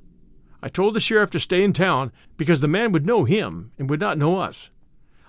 I 0.63 0.69
told 0.69 0.95
the 0.95 1.01
sheriff 1.01 1.31
to 1.31 1.41
stay 1.41 1.63
in 1.63 1.73
town 1.73 2.11
because 2.37 2.61
the 2.61 2.69
man 2.69 2.91
would 2.93 3.07
know 3.07 3.25
him 3.25 3.73
and 3.79 3.89
would 3.91 4.01
not 4.01 4.19
know 4.19 4.39
us. 4.39 4.71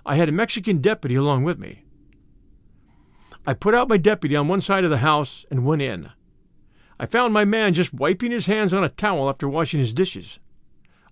I 0.06 0.15
had 0.15 0.29
a 0.29 0.34
Mexican 0.34 0.79
deputy 0.79 1.15
along 1.15 1.44
with 1.44 1.60
me. 1.60 1.84
I 3.50 3.53
put 3.53 3.74
out 3.74 3.89
my 3.89 3.98
deputy 3.98 4.36
on 4.36 4.48
one 4.48 4.62
side 4.62 4.84
of 4.84 4.91
the 4.91 5.00
house 5.00 5.44
and 5.50 5.65
went 5.65 5.82
in. 5.82 6.12
I 7.00 7.08
found 7.08 7.34
my 7.34 7.46
man 7.46 7.74
just 7.74 7.91
wiping 7.91 8.29
his 8.29 8.46
hands 8.46 8.75
on 8.75 8.84
a 8.84 8.89
towel 8.89 9.27
after 9.27 9.50
washing 9.50 9.79
his 9.79 9.91
dishes. 9.91 10.38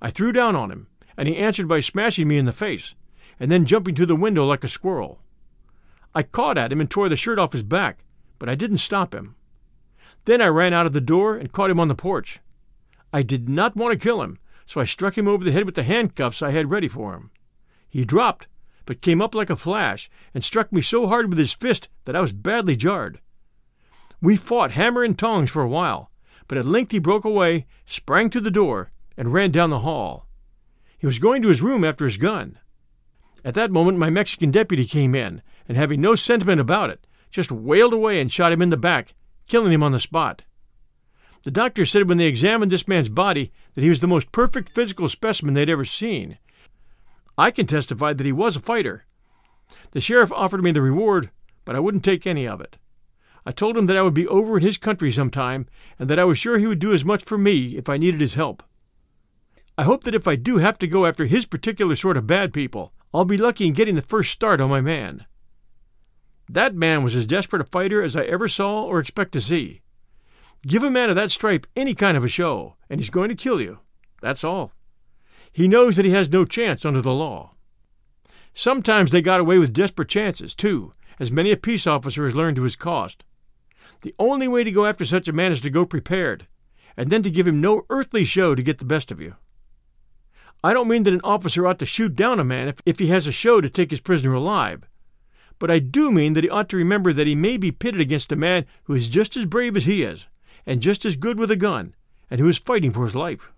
I 0.04 0.12
threw 0.12 0.32
down 0.32 0.56
on 0.56 0.70
him, 0.70 0.86
and 1.18 1.28
he 1.28 1.36
answered 1.36 1.68
by 1.68 1.80
smashing 1.80 2.28
me 2.28 2.38
in 2.38 2.46
the 2.46 2.54
face, 2.54 2.94
and 3.40 3.52
then 3.52 3.66
jumping 3.66 3.96
to 3.96 4.06
the 4.06 4.16
window 4.16 4.46
like 4.46 4.64
a 4.64 4.68
squirrel. 4.68 5.20
I 6.14 6.22
caught 6.22 6.60
at 6.60 6.72
him 6.72 6.80
and 6.80 6.92
tore 6.92 7.10
the 7.10 7.16
shirt 7.16 7.40
off 7.40 7.54
his 7.54 7.64
back, 7.64 8.04
but 8.38 8.50
I 8.50 8.54
didn't 8.54 8.78
stop 8.78 9.16
him. 9.16 9.36
Then 10.26 10.40
I 10.40 10.46
ran 10.46 10.74
out 10.74 10.86
of 10.86 10.94
the 10.94 11.02
door 11.02 11.38
and 11.38 11.52
caught 11.52 11.72
him 11.72 11.80
on 11.80 11.88
the 11.88 11.96
porch. 11.96 12.40
I 13.12 13.24
did 13.24 13.50
not 13.50 13.76
want 13.76 13.94
to 13.94 14.08
kill 14.08 14.22
him, 14.22 14.38
so 14.68 14.80
I 14.80 14.84
struck 14.84 15.18
him 15.18 15.28
over 15.28 15.44
the 15.44 15.54
head 15.54 15.66
with 15.66 15.74
the 15.74 15.82
handcuffs 15.82 16.44
I 16.44 16.52
had 16.52 16.70
ready 16.70 16.88
for 16.88 17.16
him. 17.16 17.32
He 17.90 18.06
dropped, 18.06 18.46
but 18.88 19.02
came 19.02 19.22
up 19.22 19.36
like 19.36 19.52
a 19.52 19.56
flash 19.56 20.10
and 20.34 20.44
struck 20.44 20.72
me 20.72 20.82
so 20.82 21.08
hard 21.08 21.30
with 21.30 21.38
his 21.38 21.54
fist 21.54 21.90
that 22.06 22.16
I 22.16 22.22
was 22.22 22.32
badly 22.32 22.76
jarred. 22.76 23.20
We 24.22 24.36
fought 24.36 24.72
hammer 24.72 25.04
and 25.04 25.20
tongs 25.20 25.52
for 25.52 25.62
a 25.62 25.68
while, 25.68 26.10
but 26.48 26.58
at 26.58 26.66
length 26.66 26.94
he 26.94 27.00
broke 27.00 27.26
away, 27.26 27.68
sprang 27.86 28.32
to 28.32 28.42
the 28.42 28.50
door, 28.50 28.92
and 29.16 29.34
ran 29.34 29.52
down 29.52 29.70
the 29.70 29.82
hall. 29.82 30.26
He 30.98 31.06
was 31.06 31.20
going 31.20 31.44
to 31.44 31.50
his 31.50 31.62
room 31.62 31.84
after 31.84 32.06
his 32.06 32.18
gun. 32.18 32.58
At 33.44 33.54
that 33.56 33.72
moment, 33.72 34.00
my 34.00 34.10
Mexican 34.10 34.50
deputy 34.50 34.86
came 34.86 35.14
in, 35.14 35.44
and 35.68 35.78
having 35.78 36.02
no 36.02 36.16
sentiment 36.16 36.62
about 36.62 36.90
it, 36.90 37.06
just 37.30 37.52
whaled 37.52 37.94
away 37.94 38.20
and 38.22 38.32
shot 38.32 38.54
him 38.54 38.62
in 38.62 38.70
the 38.70 38.78
back, 38.78 39.14
killing 39.48 39.74
him 39.74 39.84
on 39.84 39.92
the 39.92 40.00
spot. 40.00 40.44
The 41.44 41.52
doctor 41.52 41.86
said 41.86 42.10
when 42.10 42.18
they 42.18 42.26
examined 42.26 42.72
this 42.72 42.88
man's 42.88 43.10
body 43.10 43.52
that 43.76 43.82
he 43.82 43.90
was 43.90 44.00
the 44.00 44.08
most 44.08 44.32
perfect 44.32 44.70
physical 44.70 45.08
specimen 45.08 45.54
they'd 45.54 45.70
ever 45.70 45.86
seen. 45.86 46.38
I 47.38 47.52
can 47.52 47.68
testify 47.68 48.14
that 48.14 48.26
he 48.26 48.32
was 48.32 48.56
a 48.56 48.60
fighter. 48.60 49.06
The 49.92 50.02
sheriff 50.02 50.32
offered 50.32 50.64
me 50.64 50.72
the 50.72 50.82
reward, 50.82 51.30
but 51.66 51.76
I 51.76 51.80
wouldn't 51.80 52.04
take 52.04 52.26
any 52.26 52.48
of 52.48 52.62
it. 52.62 52.78
I 53.46 53.52
told 53.52 53.78
him 53.78 53.86
that 53.86 53.96
I 53.96 54.02
would 54.02 54.14
be 54.14 54.28
over 54.28 54.58
in 54.58 54.64
his 54.64 54.78
country 54.78 55.12
sometime, 55.12 55.68
and 56.00 56.10
that 56.10 56.20
I 56.20 56.24
was 56.24 56.38
sure 56.38 56.58
he 56.58 56.68
would 56.68 56.80
do 56.80 56.94
as 56.94 57.06
much 57.06 57.24
for 57.24 57.38
me 57.38 57.78
if 57.78 57.88
I 57.88 57.98
needed 57.98 58.20
his 58.20 58.34
help. 58.34 58.64
I 59.78 59.84
hope 59.84 60.04
that 60.04 60.16
if 60.16 60.28
I 60.28 60.36
do 60.36 60.58
have 60.58 60.80
to 60.80 60.88
go 60.88 61.06
after 61.06 61.26
his 61.26 61.46
particular 61.46 61.96
sort 61.96 62.18
of 62.18 62.26
bad 62.28 62.54
people, 62.54 62.94
I'll 63.14 63.26
be 63.26 63.38
lucky 63.38 63.68
in 63.68 63.74
getting 63.74 63.96
the 63.96 64.02
first 64.02 64.32
start 64.32 64.60
on 64.60 64.70
my 64.70 64.82
man. 64.82 65.26
That 66.50 66.74
man 66.76 67.04
was 67.04 67.16
as 67.16 67.26
desperate 67.26 67.62
a 67.62 67.66
fighter 67.66 68.02
as 68.02 68.16
I 68.16 68.24
ever 68.24 68.48
saw 68.48 68.84
or 68.84 69.00
expect 69.00 69.34
to 69.34 69.42
see. 69.42 69.82
Give 70.66 70.84
a 70.84 70.90
man 70.90 71.10
of 71.10 71.16
that 71.16 71.32
stripe 71.32 71.68
any 71.76 71.94
kind 71.94 72.18
of 72.18 72.24
a 72.24 72.28
show, 72.28 72.76
and 72.90 73.00
he's 73.00 73.10
going 73.10 73.30
to 73.30 73.36
kill 73.36 73.62
you. 73.62 73.80
That's 74.22 74.44
all. 74.44 74.72
He 75.58 75.68
knows 75.68 75.96
that 75.96 76.06
he 76.06 76.12
has 76.12 76.30
no 76.30 76.46
chance 76.46 76.86
under 76.86 77.02
the 77.02 77.12
law. 77.12 77.56
Sometimes 78.54 79.10
they 79.10 79.24
got 79.24 79.40
away 79.40 79.58
with 79.58 79.74
desperate 79.74 80.08
chances, 80.08 80.54
too, 80.54 80.92
as 81.20 81.32
many 81.32 81.52
a 81.52 81.58
peace 81.58 81.88
officer 81.88 82.26
has 82.26 82.36
learned 82.36 82.58
to 82.58 82.62
his 82.62 82.76
cost. 82.76 83.24
The 84.04 84.14
only 84.20 84.48
way 84.48 84.64
to 84.64 84.72
go 84.72 84.86
after 84.86 85.04
such 85.04 85.28
a 85.28 85.34
man 85.34 85.52
is 85.52 85.60
to 85.62 85.72
go 85.72 85.84
prepared, 85.84 86.46
and 86.96 87.10
then 87.10 87.24
to 87.24 87.32
give 87.32 87.48
him 87.48 87.60
no 87.60 87.88
earthly 87.90 88.24
show 88.24 88.54
to 88.54 88.62
get 88.62 88.78
the 88.78 88.86
best 88.86 89.12
of 89.12 89.20
you. 89.20 89.34
I 90.64 90.74
don't 90.74 90.88
mean 90.88 91.02
that 91.02 91.14
an 91.16 91.22
officer 91.24 91.66
ought 91.66 91.80
to 91.80 91.88
shoot 91.88 92.16
down 92.16 92.40
a 92.40 92.44
man 92.44 92.68
if, 92.68 92.80
if 92.86 93.00
he 93.00 93.08
has 93.08 93.26
a 93.26 93.32
show 93.32 93.60
to 93.60 93.68
take 93.68 93.90
his 93.90 94.00
prisoner 94.00 94.36
alive, 94.36 94.84
but 95.58 95.72
I 95.72 95.80
do 95.80 96.12
mean 96.12 96.34
that 96.34 96.44
he 96.44 96.52
ought 96.52 96.70
to 96.70 96.78
remember 96.78 97.14
that 97.14 97.26
he 97.26 97.34
may 97.34 97.58
be 97.58 97.72
pitted 97.72 98.00
against 98.00 98.32
a 98.32 98.36
man 98.36 98.68
who 98.84 98.94
is 98.94 99.08
just 99.08 99.36
as 99.36 99.48
brave 99.48 99.76
as 99.76 99.86
he 99.86 100.04
is, 100.04 100.28
and 100.68 100.84
just 100.84 101.04
as 101.04 101.16
good 101.16 101.40
with 101.40 101.50
a 101.50 101.56
gun, 101.56 101.96
and 102.30 102.40
who 102.40 102.48
is 102.48 102.60
fighting 102.60 102.92
for 102.92 103.06
his 103.06 103.16
life. 103.16 103.52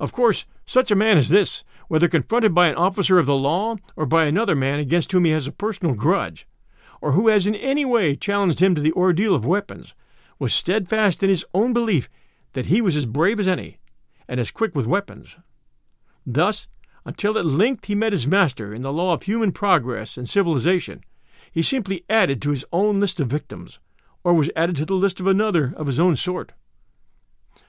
Of 0.00 0.12
course, 0.12 0.46
such 0.64 0.90
a 0.90 0.96
man 0.96 1.18
as 1.18 1.28
this, 1.28 1.64
whether 1.88 2.08
confronted 2.08 2.54
by 2.54 2.68
an 2.68 2.76
officer 2.76 3.18
of 3.18 3.26
the 3.26 3.34
law 3.34 3.76
or 3.96 4.06
by 4.06 4.26
another 4.26 4.54
man 4.54 4.78
against 4.78 5.12
whom 5.12 5.24
he 5.24 5.32
has 5.32 5.46
a 5.46 5.52
personal 5.52 5.94
grudge, 5.94 6.46
or 7.00 7.12
who 7.12 7.28
has 7.28 7.46
in 7.46 7.54
any 7.54 7.84
way 7.84 8.14
challenged 8.14 8.60
him 8.60 8.74
to 8.74 8.80
the 8.80 8.92
ordeal 8.92 9.34
of 9.34 9.44
weapons, 9.44 9.94
was 10.38 10.54
steadfast 10.54 11.22
in 11.22 11.28
his 11.28 11.44
own 11.52 11.72
belief 11.72 12.08
that 12.52 12.66
he 12.66 12.80
was 12.80 12.96
as 12.96 13.06
brave 13.06 13.40
as 13.40 13.48
any, 13.48 13.78
and 14.28 14.38
as 14.38 14.50
quick 14.50 14.74
with 14.74 14.86
weapons. 14.86 15.36
Thus, 16.26 16.66
until 17.04 17.38
at 17.38 17.46
length 17.46 17.86
he 17.86 17.94
met 17.94 18.12
his 18.12 18.26
master 18.26 18.74
in 18.74 18.82
the 18.82 18.92
law 18.92 19.14
of 19.14 19.22
human 19.22 19.52
progress 19.52 20.16
and 20.16 20.28
civilization, 20.28 21.02
he 21.50 21.62
simply 21.62 22.04
added 22.08 22.42
to 22.42 22.50
his 22.50 22.64
own 22.72 23.00
list 23.00 23.18
of 23.18 23.28
victims, 23.28 23.78
or 24.22 24.34
was 24.34 24.50
added 24.54 24.76
to 24.76 24.84
the 24.84 24.94
list 24.94 25.18
of 25.20 25.26
another 25.26 25.72
of 25.76 25.86
his 25.86 25.98
own 25.98 26.14
sort. 26.14 26.52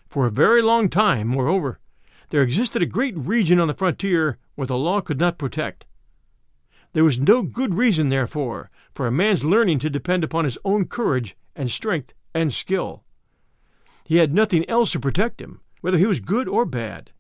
For 0.10 0.26
a 0.26 0.32
very 0.32 0.62
long 0.62 0.90
time, 0.90 1.28
moreover, 1.28 1.80
there 2.30 2.42
existed 2.42 2.82
a 2.82 2.88
great 2.88 3.18
region 3.18 3.60
on 3.60 3.68
the 3.68 3.74
frontier 3.74 4.38
where 4.56 4.68
the 4.68 4.78
law 4.78 5.02
could 5.02 5.20
not 5.20 5.38
protect. 5.38 5.86
There 6.94 7.04
was 7.04 7.20
no 7.20 7.44
good 7.44 7.76
reason, 7.76 8.10
therefore, 8.10 8.72
for 8.94 9.06
a 9.06 9.12
man's 9.12 9.44
learning 9.44 9.80
to 9.80 9.90
depend 9.90 10.24
upon 10.24 10.46
his 10.46 10.58
own 10.66 10.86
courage 10.86 11.36
and 11.56 11.70
strength 11.70 12.14
and 12.34 12.54
skill. 12.54 13.04
He 14.04 14.18
had 14.18 14.34
nothing 14.34 14.68
else 14.70 14.92
to 14.94 15.00
protect 15.00 15.40
him, 15.40 15.62
whether 15.82 15.98
he 15.98 16.06
was 16.06 16.20
good 16.20 16.48
or 16.48 16.66
bad. 16.66 17.12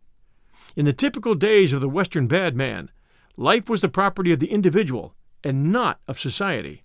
In 0.76 0.86
the 0.86 0.94
typical 0.94 1.36
days 1.36 1.74
of 1.74 1.82
the 1.82 1.90
Western 1.90 2.28
bad 2.28 2.56
man, 2.56 2.90
life 3.38 3.70
was 3.70 3.82
the 3.82 3.90
property 3.90 4.32
of 4.32 4.40
the 4.40 4.52
individual 4.52 5.16
and 5.44 5.72
not 5.72 6.00
of 6.08 6.20
society, 6.20 6.84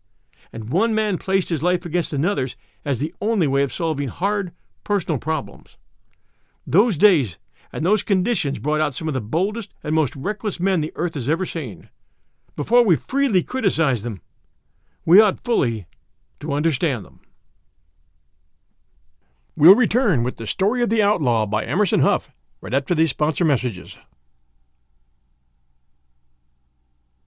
and 0.53 0.71
one 0.71 0.95
man 0.95 1.19
placed 1.19 1.49
his 1.49 1.63
life 1.63 1.85
against 1.85 2.13
another's 2.13 2.57
as 2.85 2.99
the 2.99 3.15
only 3.21 3.47
way 3.47 3.63
of 3.63 3.73
solving 3.73 4.09
hard 4.09 4.53
personal 4.85 5.19
problems. 5.19 5.77
Those 6.67 6.97
days 6.97 7.39
and 7.75 7.85
those 7.85 8.05
conditions 8.05 8.61
brought 8.61 8.81
out 8.81 8.95
some 8.95 9.09
of 9.09 9.15
the 9.15 9.21
boldest 9.21 9.75
and 9.83 9.97
most 9.97 10.15
reckless 10.15 10.61
men 10.61 10.81
the 10.81 10.93
earth 10.95 11.15
has 11.15 11.29
ever 11.29 11.45
seen. 11.45 11.89
Before 12.55 12.85
we 12.85 12.95
freely 12.95 13.43
criticize 13.43 14.03
them, 14.03 14.21
we 15.05 15.21
ought 15.21 15.43
fully 15.43 15.87
to 16.39 16.53
understand 16.53 17.05
them. 17.05 17.19
We'll 19.57 19.75
return 19.75 20.23
with 20.23 20.37
The 20.37 20.47
Story 20.47 20.85
of 20.85 20.89
the 20.89 21.03
Outlaw 21.03 21.47
by 21.47 21.65
Emerson 21.65 21.99
Hough 21.99 22.31
right 22.61 22.73
after 22.73 22.95
these 22.95 23.11
sponsor 23.11 23.45
messages. 23.45 23.99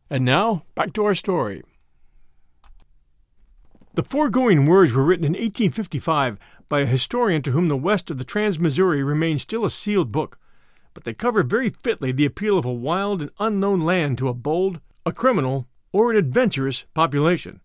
And 0.09 0.23
now, 0.23 0.63
back 0.75 0.93
to 0.93 1.03
our 1.03 1.13
story. 1.13 1.61
The 3.95 4.03
foregoing 4.03 4.65
words 4.65 4.93
were 4.93 5.03
written 5.03 5.25
in 5.25 5.33
1855 5.33 6.39
by 6.69 6.81
a 6.81 6.85
historian 6.85 7.41
to 7.41 7.51
whom 7.51 7.67
the 7.67 7.77
west 7.77 8.11
of 8.11 8.17
the 8.17 8.23
Trans 8.23 8.59
Missouri 8.59 9.01
remains 9.01 9.41
still 9.41 9.63
a 9.63 9.69
sealed 9.69 10.11
book, 10.11 10.37
but 10.93 11.03
they 11.03 11.13
cover 11.13 11.43
very 11.43 11.69
fitly 11.69 12.11
the 12.11 12.25
appeal 12.25 12.57
of 12.57 12.65
a 12.65 12.73
wild 12.73 13.21
and 13.21 13.31
unknown 13.39 13.81
land 13.81 14.17
to 14.17 14.27
a 14.27 14.33
bold, 14.33 14.79
a 15.05 15.13
criminal, 15.13 15.67
or 15.91 16.11
an 16.11 16.17
adventurous 16.17 16.85
population. 16.93 17.61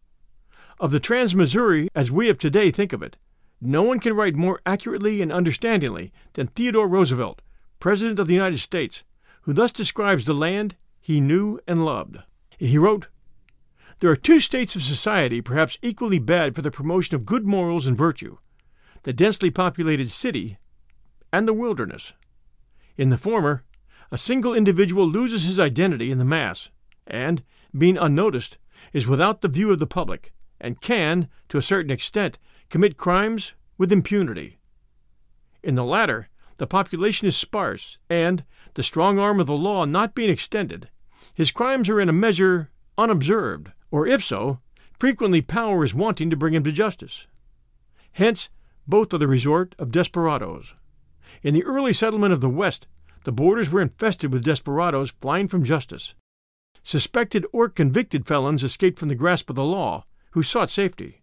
Of 0.79 0.91
the 0.91 1.01
Trans 1.01 1.35
Missouri 1.35 1.89
as 1.95 2.11
we 2.11 2.29
of 2.29 2.39
today 2.39 2.71
think 2.71 2.93
of 2.93 3.03
it, 3.03 3.17
no 3.61 3.83
one 3.83 4.01
can 4.01 4.15
write 4.15 4.35
more 4.37 4.61
accurately 4.67 5.23
and 5.23 5.33
understandingly 5.33 6.13
than 6.35 6.49
Theodore 6.49 6.89
Roosevelt, 6.89 7.43
President 7.81 8.19
of 8.19 8.27
the 8.27 8.35
United 8.35 8.59
States, 8.59 9.03
who 9.43 9.53
thus 9.53 9.73
describes 9.73 10.25
the 10.25 10.35
land 10.35 10.77
he 11.01 11.21
knew 11.21 11.59
and 11.67 11.85
loved. 11.85 12.19
He 12.59 12.79
wrote, 12.79 13.09
There 14.01 14.11
are 14.11 14.17
two 14.17 14.39
states 14.39 14.77
of 14.77 14.83
society 14.83 15.41
perhaps 15.41 15.79
equally 15.83 16.19
bad 16.19 16.55
for 16.55 16.63
the 16.63 16.71
promotion 16.71 17.17
of 17.17 17.27
good 17.27 17.47
morals 17.47 17.87
and 17.87 17.97
virtue 17.97 18.39
the 19.03 19.13
densely 19.13 19.51
populated 19.51 20.11
city 20.11 20.59
and 21.33 21.49
the 21.49 21.53
wilderness. 21.53 22.13
In 22.97 23.11
the 23.11 23.19
former, 23.19 23.65
a 24.11 24.19
single 24.19 24.55
individual 24.55 25.09
loses 25.09 25.45
his 25.45 25.59
identity 25.59 26.11
in 26.11 26.19
the 26.19 26.25
mass, 26.25 26.71
and, 27.07 27.43
being 27.77 27.97
unnoticed, 27.97 28.59
is 28.93 29.07
without 29.07 29.41
the 29.41 29.49
view 29.49 29.71
of 29.71 29.79
the 29.79 29.87
public, 29.87 30.33
and 30.61 30.81
can, 30.81 31.29
to 31.49 31.59
a 31.59 31.63
certain 31.63 31.91
extent, 31.91 32.39
commit 32.69 32.97
crimes 32.97 33.55
with 33.79 33.93
impunity. 33.93 34.59
In 35.63 35.75
the 35.75 35.85
latter, 35.85 36.29
the 36.59 36.67
population 36.67 37.27
is 37.27 37.37
sparse, 37.37 37.99
and, 38.11 38.45
the 38.75 38.83
strong 38.83 39.19
arm 39.19 39.41
of 39.41 39.47
the 39.47 39.55
law 39.55 39.85
not 39.85 40.15
being 40.15 40.31
extended, 40.31 40.91
his 41.35 41.51
crimes 41.51 41.89
are 41.89 42.01
in 42.01 42.09
a 42.09 42.13
measure 42.13 42.71
unobserved, 42.99 43.71
or 43.91 44.07
if 44.07 44.23
so, 44.23 44.61
frequently 44.99 45.41
power 45.41 45.85
is 45.85 45.95
wanting 45.95 46.31
to 46.31 46.37
bring 46.37 46.55
him 46.55 46.65
to 46.65 46.73
justice. 46.73 47.27
Hence, 48.13 48.51
both 48.87 49.13
are 49.15 49.19
the 49.19 49.29
resort 49.29 49.75
of 49.79 49.93
desperadoes. 49.93 50.75
In 51.43 51.55
the 51.55 51.65
early 51.65 51.93
settlement 51.93 52.33
of 52.33 52.41
the 52.41 52.49
West, 52.49 52.87
the 53.25 53.33
borders 53.33 53.71
were 53.71 53.81
infested 53.81 54.33
with 54.33 54.45
desperadoes 54.45 55.11
flying 55.11 55.49
from 55.49 55.65
justice. 55.65 56.15
Suspected 56.83 57.47
or 57.53 57.69
convicted 57.69 58.27
felons 58.27 58.65
escaped 58.65 58.99
from 58.99 59.09
the 59.09 59.15
grasp 59.15 59.49
of 59.49 59.57
the 59.57 59.65
law, 59.65 60.05
who 60.33 60.43
sought 60.43 60.71
safety. 60.71 61.23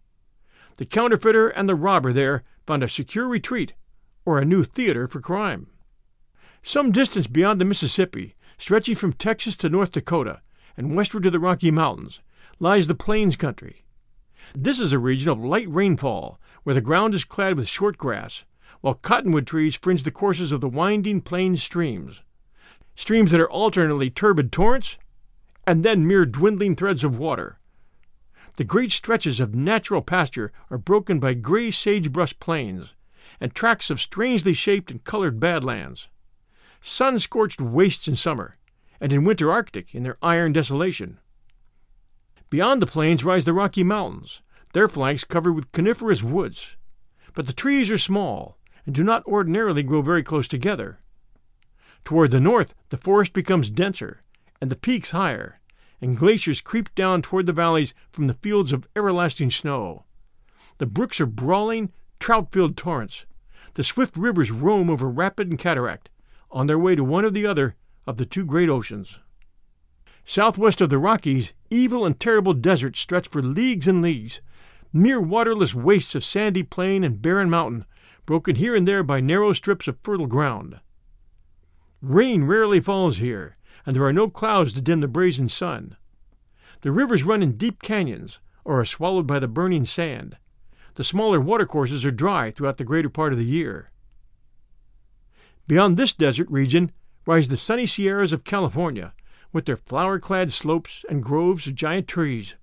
The 0.76 0.86
counterfeiter 0.86 1.48
and 1.48 1.68
the 1.68 1.74
robber 1.74 2.12
there 2.12 2.42
found 2.66 2.82
a 2.82 2.88
secure 2.88 3.28
retreat 3.28 3.74
or 4.24 4.38
a 4.38 4.44
new 4.44 4.64
theater 4.64 5.06
for 5.06 5.20
crime. 5.20 5.66
Some 6.62 6.92
distance 6.92 7.26
beyond 7.26 7.60
the 7.60 7.64
Mississippi, 7.64 8.34
stretching 8.58 8.94
from 8.94 9.12
Texas 9.12 9.56
to 9.58 9.68
North 9.68 9.92
Dakota 9.92 10.40
and 10.76 10.94
westward 10.94 11.24
to 11.24 11.30
the 11.30 11.40
Rocky 11.40 11.70
Mountains, 11.70 12.20
lies 12.58 12.86
the 12.86 12.94
Plains 12.94 13.36
country. 13.36 13.84
This 14.54 14.80
is 14.80 14.92
a 14.92 14.98
region 14.98 15.30
of 15.30 15.44
light 15.44 15.68
rainfall, 15.68 16.40
where 16.62 16.74
the 16.74 16.80
ground 16.80 17.14
is 17.14 17.24
clad 17.24 17.56
with 17.56 17.68
short 17.68 17.96
grass, 17.96 18.44
while 18.80 18.94
cottonwood 18.94 19.46
trees 19.46 19.76
fringe 19.76 20.02
the 20.02 20.10
courses 20.10 20.52
of 20.52 20.60
the 20.60 20.68
winding 20.68 21.20
plain 21.20 21.56
streams, 21.56 22.22
streams 22.94 23.30
that 23.30 23.40
are 23.40 23.50
alternately 23.50 24.10
turbid 24.10 24.52
torrents 24.52 24.98
and 25.66 25.82
then 25.82 26.06
mere 26.06 26.24
dwindling 26.24 26.74
threads 26.74 27.04
of 27.04 27.18
water. 27.18 27.58
The 28.56 28.64
great 28.64 28.90
stretches 28.90 29.40
of 29.40 29.54
natural 29.54 30.02
pasture 30.02 30.52
are 30.70 30.78
broken 30.78 31.20
by 31.20 31.34
gray 31.34 31.70
sagebrush 31.70 32.38
plains 32.40 32.94
and 33.40 33.54
tracts 33.54 33.90
of 33.90 34.00
strangely 34.00 34.52
shaped 34.52 34.90
and 34.90 35.02
colored 35.04 35.40
badlands, 35.40 36.08
sun 36.80 37.18
scorched 37.18 37.60
wastes 37.60 38.08
in 38.08 38.16
summer, 38.16 38.56
and 39.00 39.12
in 39.12 39.24
winter 39.24 39.50
arctic 39.50 39.94
in 39.94 40.02
their 40.02 40.18
iron 40.22 40.52
desolation. 40.52 41.18
Beyond 42.50 42.82
the 42.82 42.86
plains 42.86 43.24
rise 43.24 43.44
the 43.44 43.52
Rocky 43.54 43.84
Mountains, 43.84 44.42
their 44.72 44.88
flanks 44.88 45.24
covered 45.24 45.52
with 45.52 45.72
coniferous 45.72 46.22
woods, 46.22 46.76
but 47.34 47.46
the 47.46 47.52
trees 47.52 47.90
are 47.90 47.98
small 47.98 48.58
and 48.86 48.94
do 48.94 49.04
not 49.04 49.24
ordinarily 49.26 49.82
grow 49.82 50.02
very 50.02 50.22
close 50.22 50.48
together. 50.48 51.00
Toward 52.04 52.30
the 52.30 52.40
north, 52.40 52.74
the 52.88 52.96
forest 52.96 53.32
becomes 53.32 53.70
denser 53.70 54.20
and 54.60 54.70
the 54.70 54.76
peaks 54.76 55.10
higher, 55.10 55.60
and 56.00 56.16
glaciers 56.16 56.60
creep 56.60 56.94
down 56.94 57.22
toward 57.22 57.46
the 57.46 57.52
valleys 57.52 57.94
from 58.10 58.26
the 58.26 58.34
fields 58.34 58.72
of 58.72 58.86
everlasting 58.94 59.50
snow. 59.50 60.04
The 60.78 60.86
brooks 60.86 61.20
are 61.20 61.26
brawling, 61.26 61.92
trout 62.18 62.52
filled 62.52 62.76
torrents. 62.76 63.26
The 63.74 63.84
swift 63.84 64.16
rivers 64.16 64.50
roam 64.50 64.90
over 64.90 65.08
rapid 65.08 65.48
and 65.48 65.58
cataract, 65.58 66.10
on 66.50 66.66
their 66.66 66.78
way 66.78 66.94
to 66.94 67.04
one 67.04 67.24
or 67.24 67.30
the 67.30 67.46
other 67.46 67.76
of 68.06 68.16
the 68.16 68.26
two 68.26 68.44
great 68.44 68.68
oceans. 68.68 69.18
Southwest 70.24 70.80
of 70.80 70.90
the 70.90 70.98
Rockies, 70.98 71.54
evil 71.70 72.04
and 72.04 72.18
terrible 72.18 72.52
deserts 72.54 73.00
stretch 73.00 73.28
for 73.28 73.42
leagues 73.42 73.88
and 73.88 74.02
leagues, 74.02 74.40
mere 74.92 75.20
waterless 75.20 75.74
wastes 75.74 76.14
of 76.14 76.24
sandy 76.24 76.62
plain 76.62 77.04
and 77.04 77.22
barren 77.22 77.48
mountain, 77.48 77.84
broken 78.26 78.56
here 78.56 78.74
and 78.74 78.86
there 78.86 79.02
by 79.02 79.20
narrow 79.20 79.52
strips 79.52 79.88
of 79.88 79.98
fertile 80.02 80.26
ground. 80.26 80.80
Rain 82.02 82.44
rarely 82.44 82.80
falls 82.80 83.18
here, 83.18 83.56
and 83.84 83.94
there 83.94 84.04
are 84.04 84.12
no 84.12 84.28
clouds 84.28 84.72
to 84.72 84.80
dim 84.80 85.00
the 85.00 85.08
brazen 85.08 85.48
sun. 85.48 85.96
The 86.80 86.92
rivers 86.92 87.24
run 87.24 87.42
in 87.42 87.56
deep 87.56 87.82
canyons, 87.82 88.40
or 88.64 88.80
are 88.80 88.84
swallowed 88.84 89.26
by 89.26 89.38
the 89.38 89.48
burning 89.48 89.84
sand. 89.84 90.36
The 90.94 91.04
smaller 91.04 91.40
watercourses 91.40 92.04
are 92.04 92.10
dry 92.10 92.50
throughout 92.50 92.78
the 92.78 92.84
greater 92.84 93.08
part 93.08 93.32
of 93.32 93.38
the 93.38 93.44
year. 93.44 93.90
Beyond 95.66 95.96
this 95.96 96.12
desert 96.12 96.48
region 96.50 96.90
rise 97.26 97.48
the 97.48 97.56
sunny 97.56 97.86
Sierras 97.86 98.32
of 98.32 98.44
California, 98.44 99.12
with 99.52 99.66
their 99.66 99.76
flower 99.76 100.18
clad 100.18 100.52
slopes 100.52 101.04
and 101.08 101.22
groves 101.22 101.66
of 101.66 101.74
giant 101.74 102.08
trees, 102.08 102.56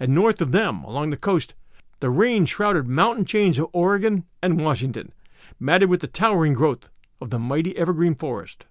and 0.00 0.14
north 0.14 0.40
of 0.40 0.52
them, 0.52 0.82
along 0.84 1.10
the 1.10 1.16
coast, 1.16 1.54
the 2.00 2.10
rain 2.10 2.46
shrouded 2.46 2.86
mountain 2.86 3.24
chains 3.24 3.58
of 3.58 3.68
Oregon 3.72 4.24
and 4.40 4.60
Washington, 4.60 5.12
matted 5.58 5.88
with 5.88 6.00
the 6.00 6.06
towering 6.06 6.52
growth 6.52 6.88
of 7.20 7.30
the 7.30 7.38
mighty 7.40 7.76
evergreen 7.76 8.14
forest. 8.14 8.66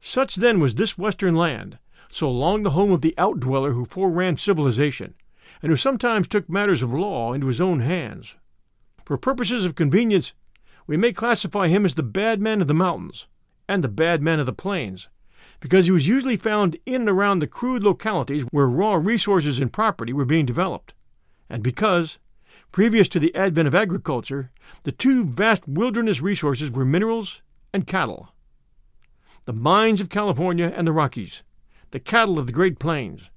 Such 0.00 0.36
then 0.36 0.60
was 0.60 0.76
this 0.76 0.96
western 0.96 1.34
land, 1.34 1.78
so 2.08 2.30
long 2.30 2.62
the 2.62 2.70
home 2.70 2.92
of 2.92 3.00
the 3.00 3.14
outdweller 3.18 3.72
who 3.72 3.84
foreran 3.84 4.38
civilization, 4.38 5.14
and 5.60 5.70
who 5.70 5.76
sometimes 5.76 6.28
took 6.28 6.48
matters 6.48 6.82
of 6.82 6.94
law 6.94 7.32
into 7.32 7.48
his 7.48 7.60
own 7.60 7.80
hands. 7.80 8.36
For 9.04 9.16
purposes 9.16 9.64
of 9.64 9.74
convenience, 9.74 10.34
we 10.86 10.96
may 10.96 11.12
classify 11.12 11.66
him 11.66 11.84
as 11.84 11.94
the 11.94 12.02
bad 12.04 12.40
man 12.40 12.60
of 12.60 12.68
the 12.68 12.74
mountains 12.74 13.26
and 13.68 13.82
the 13.82 13.88
bad 13.88 14.22
man 14.22 14.38
of 14.38 14.46
the 14.46 14.52
plains, 14.52 15.08
because 15.58 15.86
he 15.86 15.92
was 15.92 16.06
usually 16.08 16.36
found 16.36 16.76
in 16.86 17.02
and 17.02 17.08
around 17.08 17.40
the 17.40 17.46
crude 17.48 17.82
localities 17.82 18.42
where 18.50 18.68
raw 18.68 18.94
resources 18.94 19.58
and 19.58 19.72
property 19.72 20.12
were 20.12 20.24
being 20.24 20.46
developed 20.46 20.94
and 21.52 21.62
because, 21.62 22.18
previous 22.72 23.08
to 23.10 23.20
the 23.20 23.34
advent 23.34 23.68
of 23.68 23.74
agriculture, 23.74 24.50
the 24.84 24.90
two 24.90 25.22
vast 25.22 25.68
wilderness 25.68 26.22
resources 26.22 26.70
were 26.70 26.86
minerals 26.86 27.42
and 27.74 27.86
cattle. 27.86 28.30
The 29.44 29.52
mines 29.52 30.00
of 30.00 30.08
California 30.08 30.72
and 30.74 30.86
the 30.86 30.92
Rockies, 30.92 31.42
the 31.90 32.00
cattle 32.00 32.38
of 32.38 32.46
the 32.46 32.52
Great 32.52 32.78
Plains, 32.78 33.28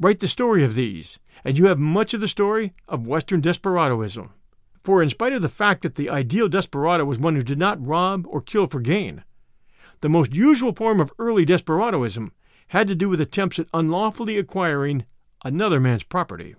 write 0.00 0.20
the 0.20 0.28
story 0.28 0.64
of 0.64 0.76
these, 0.76 1.18
and 1.44 1.58
you 1.58 1.66
have 1.66 1.78
much 1.78 2.14
of 2.14 2.22
the 2.22 2.26
story 2.26 2.72
of 2.88 3.06
Western 3.06 3.42
desperadoism. 3.42 4.30
For, 4.82 5.02
in 5.02 5.10
spite 5.10 5.34
of 5.34 5.42
the 5.42 5.50
fact 5.50 5.82
that 5.82 5.96
the 5.96 6.08
ideal 6.08 6.48
desperado 6.48 7.04
was 7.04 7.18
one 7.18 7.34
who 7.34 7.42
did 7.42 7.58
not 7.58 7.86
rob 7.86 8.26
or 8.26 8.40
kill 8.40 8.66
for 8.66 8.80
gain, 8.80 9.24
the 10.00 10.08
most 10.08 10.34
usual 10.34 10.74
form 10.74 11.00
of 11.00 11.12
early 11.18 11.44
desperadoism 11.44 12.30
had 12.68 12.88
to 12.88 12.94
do 12.94 13.10
with 13.10 13.20
attempts 13.20 13.58
at 13.58 13.68
unlawfully 13.74 14.38
acquiring 14.38 15.04
another 15.44 15.78
man's 15.78 16.02
property. 16.02 16.54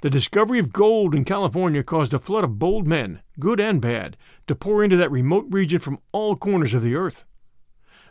The 0.00 0.10
discovery 0.10 0.60
of 0.60 0.72
gold 0.72 1.12
in 1.12 1.24
California 1.24 1.82
caused 1.82 2.14
a 2.14 2.20
flood 2.20 2.44
of 2.44 2.60
bold 2.60 2.86
men, 2.86 3.20
good 3.40 3.58
and 3.58 3.80
bad, 3.80 4.16
to 4.46 4.54
pour 4.54 4.84
into 4.84 4.96
that 4.96 5.10
remote 5.10 5.46
region 5.50 5.80
from 5.80 5.98
all 6.12 6.36
corners 6.36 6.72
of 6.72 6.82
the 6.82 6.94
earth. 6.94 7.24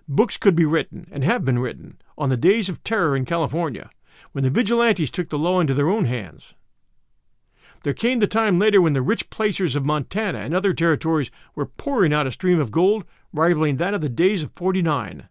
Books 0.06 0.36
could 0.36 0.54
be 0.54 0.66
written, 0.66 1.08
and 1.14 1.24
have 1.24 1.46
been 1.46 1.60
written, 1.60 2.02
on 2.18 2.28
the 2.28 2.36
days 2.36 2.68
of 2.68 2.84
terror 2.84 3.16
in 3.16 3.24
California, 3.24 3.90
when 4.34 4.44
the 4.44 4.50
vigilantes 4.50 5.10
took 5.10 5.30
the 5.30 5.40
law 5.40 5.62
into 5.62 5.74
their 5.74 5.88
own 5.88 6.04
hands. 6.04 6.54
There 7.84 7.94
came 7.94 8.20
the 8.20 8.28
time 8.28 8.60
later 8.60 8.82
when 8.82 8.92
the 8.92 9.02
rich 9.02 9.30
placers 9.30 9.78
of 9.78 9.86
Montana 9.86 10.40
and 10.40 10.54
other 10.54 10.74
territories 10.74 11.32
were 11.56 11.68
pouring 11.68 12.14
out 12.14 12.28
a 12.28 12.34
stream 12.34 12.60
of 12.60 12.70
gold 12.70 13.06
rivaling 13.32 13.78
that 13.78 13.94
of 13.94 14.02
the 14.02 14.10
days 14.10 14.44
of 14.44 14.52
49, 14.58 15.30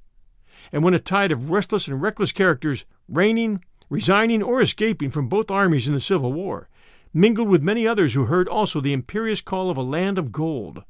and 0.72 0.82
when 0.82 0.94
a 0.94 0.98
tide 0.98 1.32
of 1.32 1.50
restless 1.50 1.86
and 1.86 2.00
reckless 2.00 2.32
characters, 2.32 2.86
reigning, 3.08 3.62
resigning, 3.88 4.42
or 4.42 4.60
escaping 4.60 5.10
from 5.10 5.28
both 5.28 5.50
armies 5.50 5.86
in 5.86 5.94
the 5.94 6.00
Civil 6.00 6.32
War, 6.32 6.68
mingled 7.12 7.48
with 7.48 7.62
many 7.62 7.86
others 7.86 8.14
who 8.14 8.26
heard 8.26 8.48
also 8.48 8.80
the 8.80 8.92
imperious 8.92 9.40
call 9.40 9.70
of 9.70 9.76
a 9.76 9.82
land 9.82 10.18
of 10.18 10.32
gold, 10.32 10.84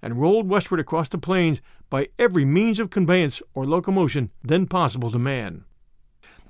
and 0.00 0.20
rolled 0.20 0.48
westward 0.48 0.80
across 0.80 1.08
the 1.08 1.18
plains 1.18 1.60
by 1.90 2.08
every 2.18 2.44
means 2.44 2.78
of 2.78 2.90
conveyance 2.90 3.42
or 3.54 3.66
locomotion 3.66 4.30
then 4.42 4.66
possible 4.66 5.10
to 5.10 5.18
man. 5.18 5.64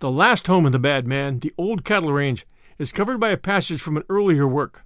The 0.01 0.11
last 0.11 0.47
home 0.47 0.67
of 0.67 0.73
the 0.73 0.79
bad 0.79 1.07
man, 1.07 1.41
the 1.41 1.53
old 1.59 1.85
cattle 1.85 2.13
range, 2.13 2.47
is 2.79 2.93
covered 2.93 3.19
by 3.19 3.31
a 3.31 3.37
passage 3.37 3.83
from 3.83 3.97
an 3.97 4.05
earlier 4.09 4.47
work. 4.47 4.85